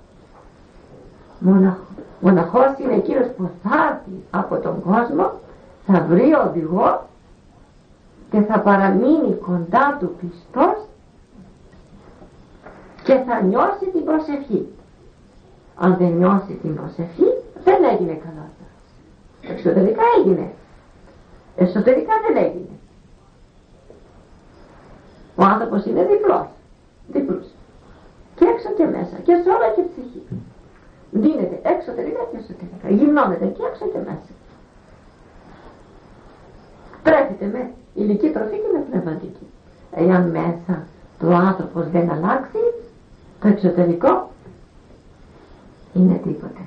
[1.38, 1.86] μοναχός,
[2.20, 5.30] μοναχός είναι εκείνος που θα έρθει από τον κόσμο
[5.86, 7.00] θα βρει οδηγό
[8.30, 10.76] και θα παραμείνει κοντά του πιστός
[13.02, 14.68] και θα νιώσει την προσευχή.
[15.76, 17.28] Αν δεν νιώσει την προσευχή
[17.64, 18.46] δεν έγινε καλά.
[19.54, 20.52] Εξωτερικά έγινε.
[21.56, 22.76] Εσωτερικά δεν έγινε.
[25.36, 26.46] Ο άνθρωπος είναι διπλός.
[27.12, 27.46] Διπλός.
[28.34, 29.16] Και έξω και μέσα.
[29.24, 30.22] Και σε όλα και ψυχή.
[31.10, 32.88] Δίνεται εξωτερικά και εσωτερικά.
[32.88, 34.32] Γυμνώνεται και έξω και μέσα
[37.02, 39.46] τρέφεται με υλική τροφή και με πνευματική.
[39.94, 40.86] Εάν μέσα
[41.18, 42.58] το άνθρωπος δεν αλλάξει,
[43.40, 44.30] το εξωτερικό
[45.94, 46.60] είναι τίποτε.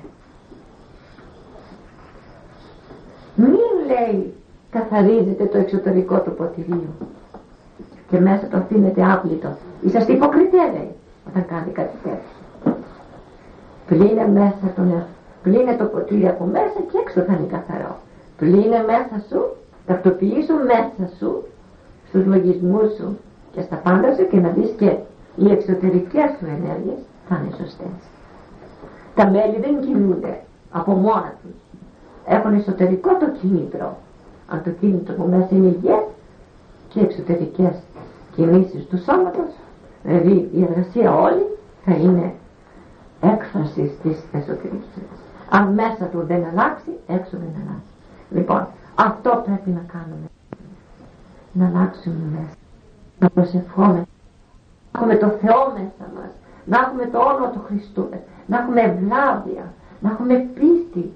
[3.36, 4.34] Μην λέει
[4.78, 6.92] καθαρίζεται το εξωτερικό του ποτηρίου
[8.10, 9.56] και μέσα το αφήνεται άπλητο.
[9.86, 10.92] Είσαστε υποκριτέ λέει
[11.28, 12.34] όταν κάνει κάτι τέτοιο.
[13.86, 15.04] Πλύνε μέσα τον
[15.42, 17.96] Πλύνε το ποτήρι από μέσα και έξω θα είναι καθαρό.
[18.36, 19.40] Πλύνε μέσα σου
[19.86, 21.44] ταυτοποιήσου μέσα σου
[22.08, 23.18] στους λογισμούς σου
[23.52, 24.96] και στα πάντα σου και να δεις και
[25.36, 27.96] οι εξωτερικές σου ενέργειες θα είναι σωστές.
[29.14, 31.56] Τα μέλη δεν κινούνται από μόνα τους.
[32.26, 33.96] Έχουν εσωτερικό το κίνητρο.
[34.48, 36.04] Αν το κίνητρο που μέσα είναι υγιές
[36.88, 37.82] και εξωτερικές
[38.34, 39.52] κινήσεις του σώματος,
[40.02, 41.46] δηλαδή η εργασία όλη
[41.84, 42.34] θα είναι
[43.20, 45.02] έκφραση της εσωτερικής.
[45.50, 47.90] Αν μέσα του δεν αλλάξει, έξω δεν αλλάξει.
[48.30, 50.26] Λοιπόν, αυτό πρέπει να κάνουμε.
[51.52, 52.54] Να αλλάξουμε μέσα.
[53.18, 54.06] Να προσευχόμαστε.
[54.92, 56.30] Να έχουμε το Θεό μέσα μας.
[56.64, 58.08] Να έχουμε το όνομα του Χριστού.
[58.46, 59.72] Να έχουμε ευλάβεια.
[60.00, 61.12] Να έχουμε πίστη.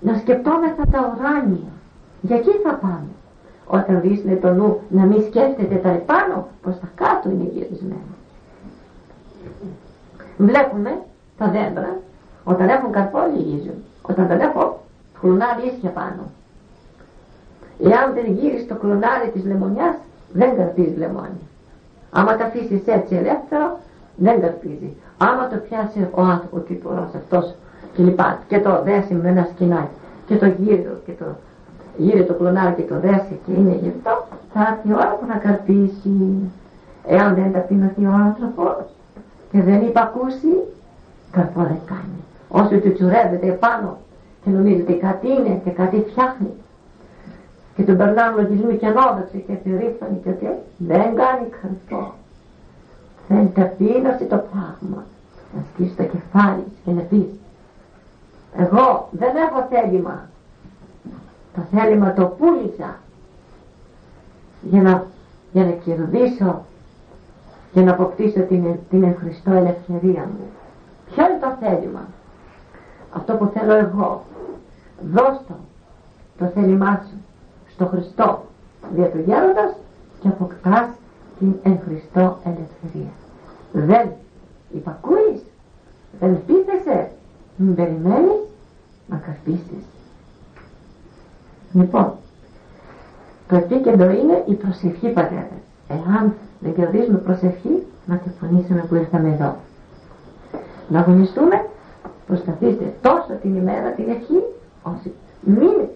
[0.00, 1.72] Να σκεπτόμεθα τα ουράνια.
[2.20, 3.08] Για εκεί θα πάμε.
[3.66, 8.10] Όταν βρίσκεται το νου να μην σκέφτεται τα επάνω, πως τα κάτω είναι γυρισμένο.
[10.36, 10.98] Βλέπουμε
[11.38, 11.96] τα δέντρα,
[12.44, 13.84] όταν έχουν καρπό λυγίζουν.
[14.02, 14.72] Όταν δεν έχουν
[15.20, 16.22] κλονάρι ίσια πάνω.
[17.82, 19.94] Εάν δεν γύρεις το κλονάρι της λεμονιάς,
[20.32, 21.40] δεν καρπίζει λεμόνι.
[22.10, 23.78] Άμα τα αφήσει έτσι ελεύθερο,
[24.16, 24.96] δεν καρπίζει.
[25.18, 27.54] Άμα το πιάσει ο άνθρωπο, ο τύπος αυτός
[27.94, 29.96] και λοιπά, και το δέσει με ένα σκηνάκι,
[30.26, 31.24] και το γύρει και το
[32.02, 35.36] γύρει το κλονάρι και το δέσει και είναι γυρτό, θα έρθει η ώρα που να
[35.36, 36.14] καρπίσει.
[37.06, 38.84] Εάν δεν ταπεινωθεί ο άνθρωπος
[39.50, 40.52] και δεν υπακούσει,
[41.30, 42.18] καρπό δεν κάνει.
[42.48, 43.96] Όσο του τσουρεύεται επάνω
[44.44, 46.52] και νομίζει ότι κάτι είναι και κάτι φτιάχνει
[47.76, 50.46] και τον περνάμε λογισμού και ανόδοξη και περήφανη και ότι
[50.76, 52.12] δεν κάνει καρπό
[53.28, 55.04] δεν ταπείνωσε το πράγμα
[55.54, 57.28] να σκίσει το κεφάλι και να πεις
[58.58, 60.29] εγώ δεν έχω θέλημα
[61.54, 62.98] το θέλημα το πούλησα
[64.62, 65.06] για να,
[65.52, 66.64] για να κερδίσω
[67.72, 70.46] για να αποκτήσω την, την ευχριστό ελευθερία μου.
[71.10, 72.06] Ποιο είναι το θέλημα;
[73.12, 74.24] Αυτό που θέλω εγώ.
[75.12, 75.54] Δώσ' το
[76.40, 77.16] το θέλημά σου
[77.74, 78.44] στο Χριστό
[78.94, 79.76] δια του γέροντας
[80.20, 80.88] και αποκτάς
[81.38, 83.10] την εν Χριστώ ελευθερία.
[83.72, 84.10] Δεν
[84.74, 85.40] υπακούεις
[86.20, 87.10] δεν πείθεσαι
[87.56, 88.40] μην περιμένεις
[89.08, 89.84] να καρπίσεις
[91.72, 92.12] λοιπόν
[93.48, 95.48] το επίκεντρο είναι η προσευχή πατέρα.
[95.88, 99.56] Εάν δεν κερδίζουμε προσευχή να τεφωνήσουμε που ήρθαμε εδώ.
[100.88, 101.66] Να αγωνιστούμε
[102.26, 104.42] προσπαθήστε τόσο την ημέρα την ευχή
[104.82, 105.88] όσοι μην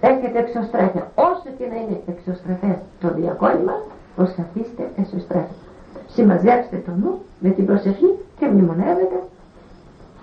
[0.00, 1.10] έχετε εξωστρέφεια.
[1.14, 3.82] Όσο και να είναι εξωστρεφές το διακόνημα
[4.16, 5.64] προσπαθήστε εξωστρέφεια
[6.14, 8.06] συμμαζέψτε το νου με την προσευχή
[8.38, 9.22] και μνημονεύετε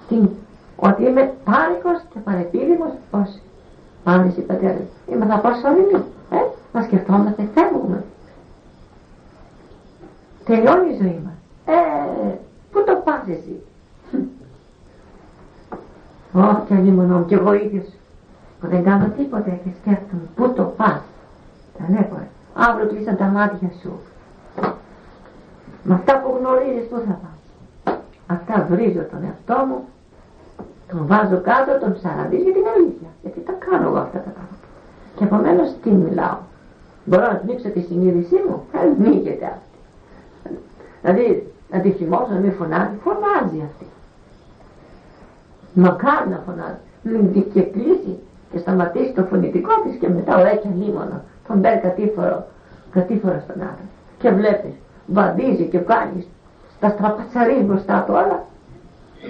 [0.08, 0.30] την,
[0.76, 3.40] ότι είμαι πάρικος και παρεπίδημος ως
[4.04, 6.38] πάνε οι πατέρες είμαι θα προσωρινή ε,
[6.74, 8.04] να σκεφτόμαστε φεύγουμε.
[10.46, 11.34] Τελειώνει η ζωή μας.
[11.66, 12.36] Ε,
[12.72, 13.64] πού το πας εσύ;
[16.34, 17.86] Όχι αλλήμον και εγώ ίδιος
[18.60, 21.02] που δεν κάνω τίποτα και σκέφτομαι πού το πας.
[21.78, 22.18] Ταλέπω
[22.54, 24.00] αύριο κλείσαν τα μάτια σου.
[25.84, 27.96] Με αυτά που γνωρίζεις πού θα πας.
[28.28, 29.88] Αυτά βρίζω τον εαυτό μου
[30.92, 33.10] τον βάζω κάτω τον ψαραδίζω για την αλήθεια.
[33.22, 34.66] Γιατί τα κάνω εγώ αυτά τα πράγματα.
[35.16, 36.38] Και επομένως τι μιλάω.
[37.06, 38.58] Μπορώ να πνίξω τη συνείδησή μου.
[38.82, 39.78] Ανοίγεται αυτή.
[41.02, 42.96] Δηλαδή να τη θυμώσω να μην φωνάζει.
[43.04, 43.86] Φωνάζει αυτή.
[45.74, 46.84] Μακάρι να φωνάζει.
[47.04, 48.20] Μην την και κλείσει
[48.52, 52.48] και σταματήσει το φωνητικό της και μετά ο έτσι λίμωνο τον παίρνει κατήφορο,
[52.92, 53.88] κατήφορο στον άντρα.
[54.20, 54.74] Και βλέπεις
[55.08, 56.26] βαδίζει και κάνει
[56.80, 58.44] τα στραπατσαρί μπροστά του όλα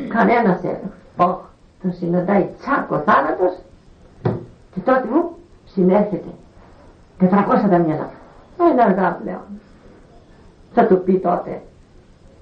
[0.10, 0.92] κανένας έλεγχος.
[1.18, 1.51] Όχι
[1.82, 3.58] τον συναντάει τσάκο θάνατος
[4.74, 5.32] και τότε μου
[5.66, 6.30] συνέρχεται
[7.20, 7.28] 400
[7.70, 8.12] τα μυαλά.
[8.72, 9.42] Είναι αργά πλέον
[10.74, 11.62] θα του πει τότε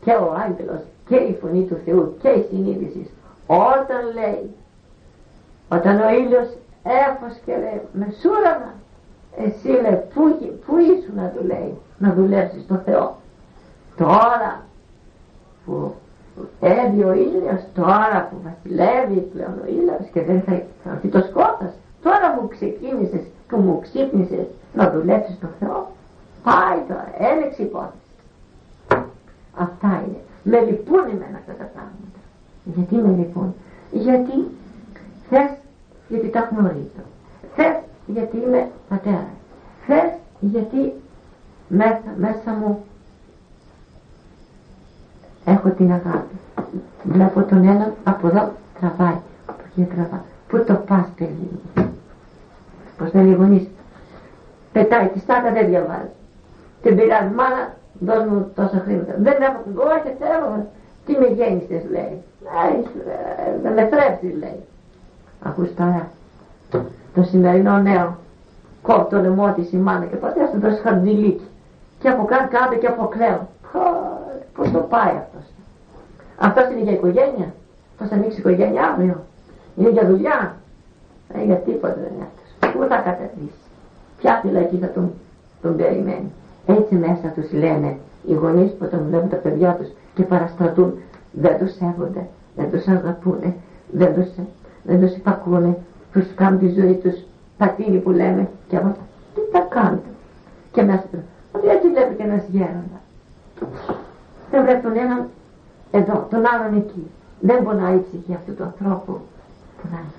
[0.03, 3.09] και ο άγγελος και η φωνή του Θεού και η συνείδηση
[3.47, 4.55] όταν λέει
[5.69, 6.47] όταν ο ήλιος
[6.83, 8.73] έφος λέει με σούρανα
[9.37, 10.21] εσύ λέει πού,
[10.65, 13.15] πού ήσουν να του λέει να δουλέψεις το Θεό.
[13.97, 14.63] Τώρα
[15.65, 15.93] που
[16.59, 20.61] έβει ο ήλιος τώρα που βασιλεύει πλέον ο ήλιος και δεν θα
[20.91, 21.71] έρθει το σκότας
[22.01, 25.91] τώρα που ξεκίνησες και μου ξύπνησες να δουλέψεις το Θεό
[26.43, 28.07] πάει τώρα έλεξε υπόθεση.
[29.55, 30.19] Αυτά είναι.
[30.43, 32.19] Με λυπούν εμένα αυτά τα πράγματα.
[32.63, 33.53] Γιατί με λυπούν;
[33.91, 34.47] Γιατί
[35.29, 35.49] θες
[36.07, 37.03] γιατί τα γνωρίζω
[37.59, 37.75] θες
[38.07, 39.27] γιατί είμαι πατέρα.
[39.85, 40.93] Θες γιατί
[41.67, 42.83] μέσα, μέσα μου
[45.49, 46.35] έχω την αγάπη.
[47.03, 49.17] Βλέπω τον ένα από εδώ τραβάει.
[49.45, 51.83] Από εκεί τραβάει πού το πας παιδί μου;
[52.97, 53.67] Πως δεν γονείς;
[54.71, 56.11] Πετάει τη στάκα δεν διαβάζει.
[56.81, 59.59] Την πειράζει μάνα δώσ' μου τόσα χρήματα δεν έχω
[59.95, 60.65] όχι θέλω
[61.05, 62.23] τι με γέννησες λέει.
[63.63, 64.63] Να με θρέψεις λέει.
[65.43, 66.07] Ακούς τώρα.
[67.15, 68.17] Το σημερινό νέο.
[68.81, 71.47] Κόβει το λαιμό της η μάνα και πατέρα του δώσει χαρτζηλίκι
[71.99, 73.47] και από κάτω κάτω και από κλαίω
[74.59, 75.45] πώς το πάει αυτός.
[76.37, 77.53] Αυτός είναι για οικογένεια.
[77.97, 79.17] Θα θα ανοίξει οικογένεια αύριο.
[79.75, 80.55] Είναι για δουλειά.
[81.33, 82.71] Ε, για τίποτα δεν είναι αυτός.
[82.73, 83.59] Πού θα καταδείξει
[84.19, 85.11] ποια φυλακή θα τον,
[85.61, 86.31] τον περιμένει.
[86.65, 87.97] Έτσι μέσα τους λένε
[88.27, 90.93] οι γονείς που όταν βλέπουν τα παιδιά τους και παραστρατούν
[91.31, 93.53] δεν τους σέβονται δεν τους αγαπούν
[93.91, 94.27] δεν τους,
[94.83, 95.77] δεν τους υπακούνε
[96.13, 97.15] τους κάνουν τη ζωή τους
[97.57, 98.95] πατίνι που λέμε και από
[99.35, 100.01] τι θα κάνουν.
[100.71, 101.19] Και μέσα τους.
[101.51, 103.01] Ότι έτσι βλέπει και ένας γέροντας
[104.51, 105.29] δεν βλέπει τον έναν
[105.91, 107.11] εδώ τον άλλον εκεί.
[107.39, 109.19] Δεν πονάει η ψυχή αυτού του ανθρώπου.
[109.81, 110.09] Πονάει.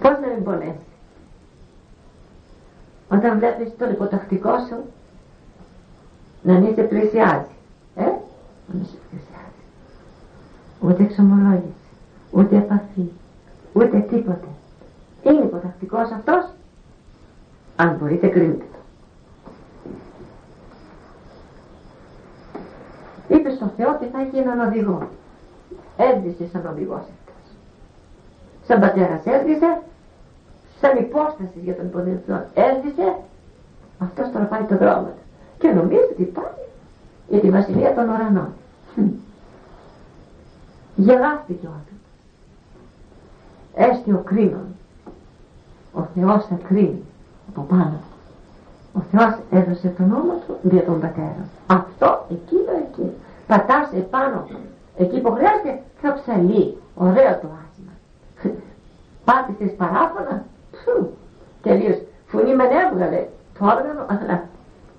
[0.00, 0.86] Πως να μην πονέσει;
[3.08, 4.76] Όταν βλέπεις το υποτακτικό σου
[6.42, 7.54] να μην σε πλησιάζει.
[7.94, 9.62] Ε, να μην σε πλησιάζει.
[10.80, 11.74] Ούτε εξομολόγηση
[12.30, 13.10] ούτε επαφή
[13.72, 14.46] ούτε τίποτε.
[15.22, 16.50] Είναι υποτακτικός αυτός.
[17.76, 18.64] Αν μπορείτε κρίνετε
[23.34, 25.08] είπε στον Θεό ότι θα έχει έναν οδηγό.
[25.96, 27.50] Έζησε σαν οδηγός αυτός.
[28.66, 29.82] Σαν πατέρας έζησε
[30.80, 33.16] σαν υπόστασης για τον υποδελτό έζησε
[33.98, 35.24] αυτός τώρα πάει το δρόμο του.
[35.58, 36.64] Και νομίζει ότι πάει
[37.28, 38.52] για τη βασιλεία των ουρανών.
[40.96, 42.08] Γελάστηκε ο άνθρωπος.
[43.74, 44.66] Έστει ο κρίνων
[45.92, 47.02] ο Θεός θα κρίνει
[47.48, 48.00] από πάνω.
[48.92, 51.44] Ο Θεός έδωσε τον όνομα του για τον πατέρα.
[51.66, 53.10] Αυτό εκείνο εκεί
[53.50, 54.46] πατάς επάνω
[54.96, 56.76] εκεί που χρειάζεται θα ψαλεί.
[56.94, 57.92] Ωραίο το άσμα.
[59.24, 60.44] Πάτησες παράφωνα
[60.80, 61.10] Φου,
[61.62, 63.26] τελείως φωνή με έβγαλε
[63.58, 64.44] το όργανο αλλά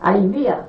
[0.01, 0.67] αηδία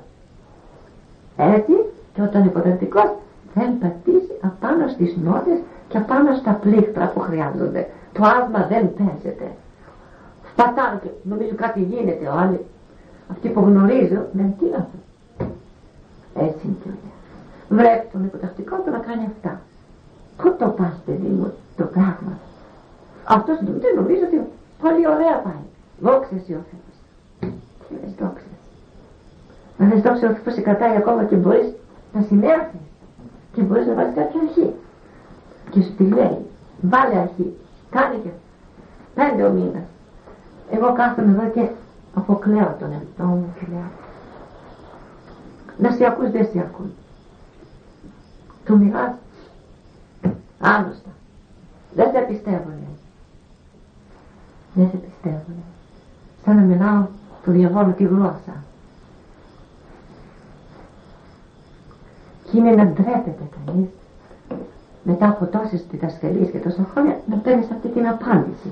[1.37, 1.73] έτσι
[2.13, 3.09] και όταν υποδευτικός
[3.53, 7.89] δεν πατήσει απάνω στις νότες και απάνω στα πλήκτρα που χρειάζονται.
[8.13, 9.51] Το άσμα δεν παίζεται.
[10.51, 12.65] Σπατάνε και νομίζω κάτι γίνεται ο άλλοι.
[13.31, 14.97] Αυτοί που γνωρίζω δεν τι αυτό
[16.35, 17.12] έτσι είναι και
[17.77, 19.61] βλέπει τον υποτακτικό του να κάνει αυτά.
[20.37, 22.33] Πού το πας παιδί μου το πράγμα.
[23.23, 24.37] Αυτός δεν νομίζω ότι
[24.81, 25.63] πολύ ωραία πάει.
[25.99, 26.95] Δόξα εσύ ο Θεός
[27.87, 28.51] τι λες δόξα
[29.77, 31.67] να λες δόξα ο Θεός σε κρατάει ακόμα και μπορείς
[32.13, 32.85] να συνέρθεις
[33.53, 34.73] και μπορείς να βάλεις κάποια αρχή.
[35.71, 36.37] Και σου τη λέει
[36.81, 37.57] βάλε αρχή.
[37.89, 38.29] Κάνε και
[39.15, 39.87] πέντε ο μήνας
[40.71, 41.69] εγώ κάθομαι εδώ και
[42.13, 43.89] αποκλαίω τον εαυτό μου και λέω
[45.77, 46.93] να σε ακούς δεν σε ακούν
[48.65, 49.13] του μιλάς
[50.59, 51.09] άγνωστα
[51.95, 52.87] δεν σε πιστεύουνε
[54.73, 55.63] δεν σε πιστεύουνε
[56.45, 57.05] σαν να μιλάω
[57.43, 58.63] του διαβόλου τη γλώσσα
[62.51, 63.89] και είναι να ντρέπεται κανείς
[65.03, 68.71] μετά από τόσες διδασκαλίες και τόσα χρόνια να παίρνεις αυτή την απάντηση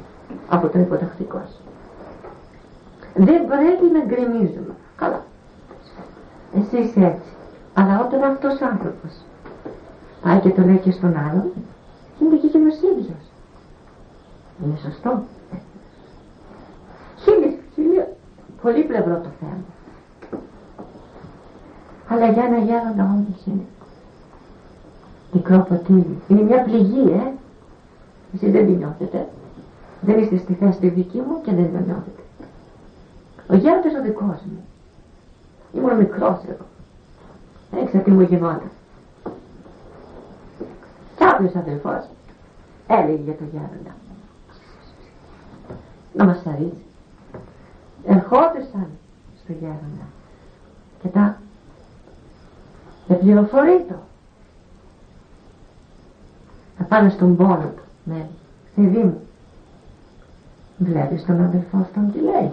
[0.50, 1.62] από τον υποτακτικό σου
[3.16, 4.76] δεν πρέπει να γκρεμίζουμε.
[4.96, 5.24] Καλά.
[6.56, 7.30] Εσύ είσαι έτσι.
[7.74, 9.12] Αλλά όταν αυτός ο άνθρωπος
[10.22, 11.52] πάει και το λέει και στον άλλον,
[12.22, 13.26] είναι και εκείνος ίδιος.
[14.64, 15.24] Είναι σωστό.
[17.24, 18.06] Χίλιες, χίλιες,
[18.62, 19.64] πολύ πλευρό το θέμα.
[22.08, 23.66] Αλλά για ένα γέροντα όντως είναι
[25.32, 26.22] μικρό ποτήρι.
[26.28, 27.32] Είναι μια πληγή, ε.
[28.34, 29.28] Εσείς δεν την νιώθετε.
[30.02, 32.22] Δεν είστε στη θέση τη δική μου και δεν το νιώθετε.
[33.48, 34.66] Ο γέροντας ο δικός μου.
[35.74, 36.66] Ήμουν μικρός εγώ.
[37.84, 38.72] Έξα τι μου γινόταν.
[41.42, 42.04] Κάποιος αδελφός
[42.88, 43.96] έλεγε για το γέροντα.
[46.14, 46.86] Να μας αρέσει.
[48.06, 48.88] Ερχόντουσαν
[49.44, 50.06] στο γέροντα.
[51.02, 51.38] Και τα
[53.08, 53.96] δεν πληροφορεί το.
[56.78, 57.84] Θα πάνε στον πόνο του.
[58.04, 58.28] Ναι.
[58.76, 59.22] Παιδί μου.
[60.78, 62.52] Βλέπεις τον αδελφό αυτόν τι λέει.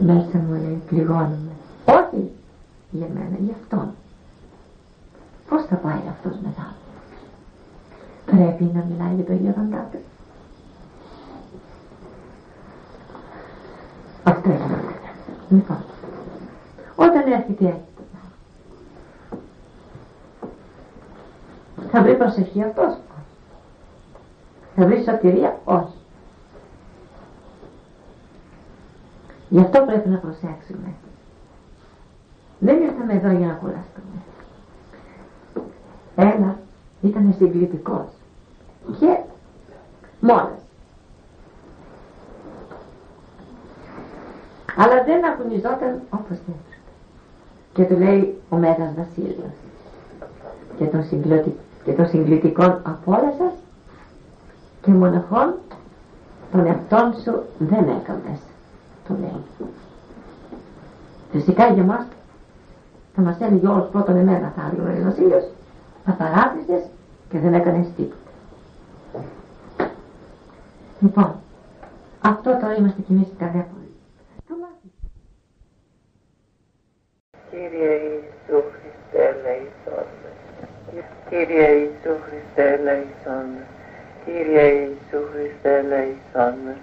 [0.00, 1.52] Μέσα μου λέει πληγώνομαι.
[1.84, 2.30] Όχι
[2.90, 3.94] για μένα, για αυτόν.
[5.48, 6.74] Πώς θα πάει αυτός μετά;
[8.26, 9.98] Πρέπει να μιλάει για το γέροντά του.
[14.24, 14.78] Αυτό είναι.
[15.48, 15.84] Λοιπόν,
[16.96, 17.94] όταν έρχεται έτσι
[21.94, 22.96] θα βρει προσευχή αυτός;
[24.76, 25.96] Θα βρει σωτηρία, όχι.
[29.48, 30.94] Γι' αυτό πρέπει να προσέξουμε.
[32.58, 34.18] Δεν ήρθαμε εδώ για να κουραστούμε.
[36.14, 36.58] Ένα
[37.02, 38.06] ήταν συγκλητικός
[38.98, 39.18] και
[40.20, 40.58] μόνος.
[44.76, 46.74] Αλλά δεν αγωνιζόταν όπως έπρεπε.
[47.72, 49.52] Και του λέει ο Μέγας Βασίλειος
[50.78, 51.04] και των,
[51.84, 53.52] και των συγκλητικών από όλα σας
[54.82, 55.54] και μοναχών
[56.52, 58.38] των εαυτών σου δεν έκανες
[59.08, 59.42] το λέει
[61.32, 62.06] φυσικά για μας
[63.14, 65.44] θα μας έλεγε όλους πρώτον εμένα θα έλεγε ο Βασίλειος
[66.04, 66.84] θα παράτησες
[67.30, 68.18] και δεν έκανες τίποτα.
[71.00, 71.34] Λοιπόν
[72.20, 73.82] αυτό τώρα είμαστε κι εμείς καρδιάπολοι
[77.50, 80.06] Κύριε Ιησού Χριστέ ελέησόν
[81.28, 83.46] Κύριε Ιησού Χριστέ ελέησόν
[84.24, 86.76] Κύριε Ιησού Χριστέ ελέησόν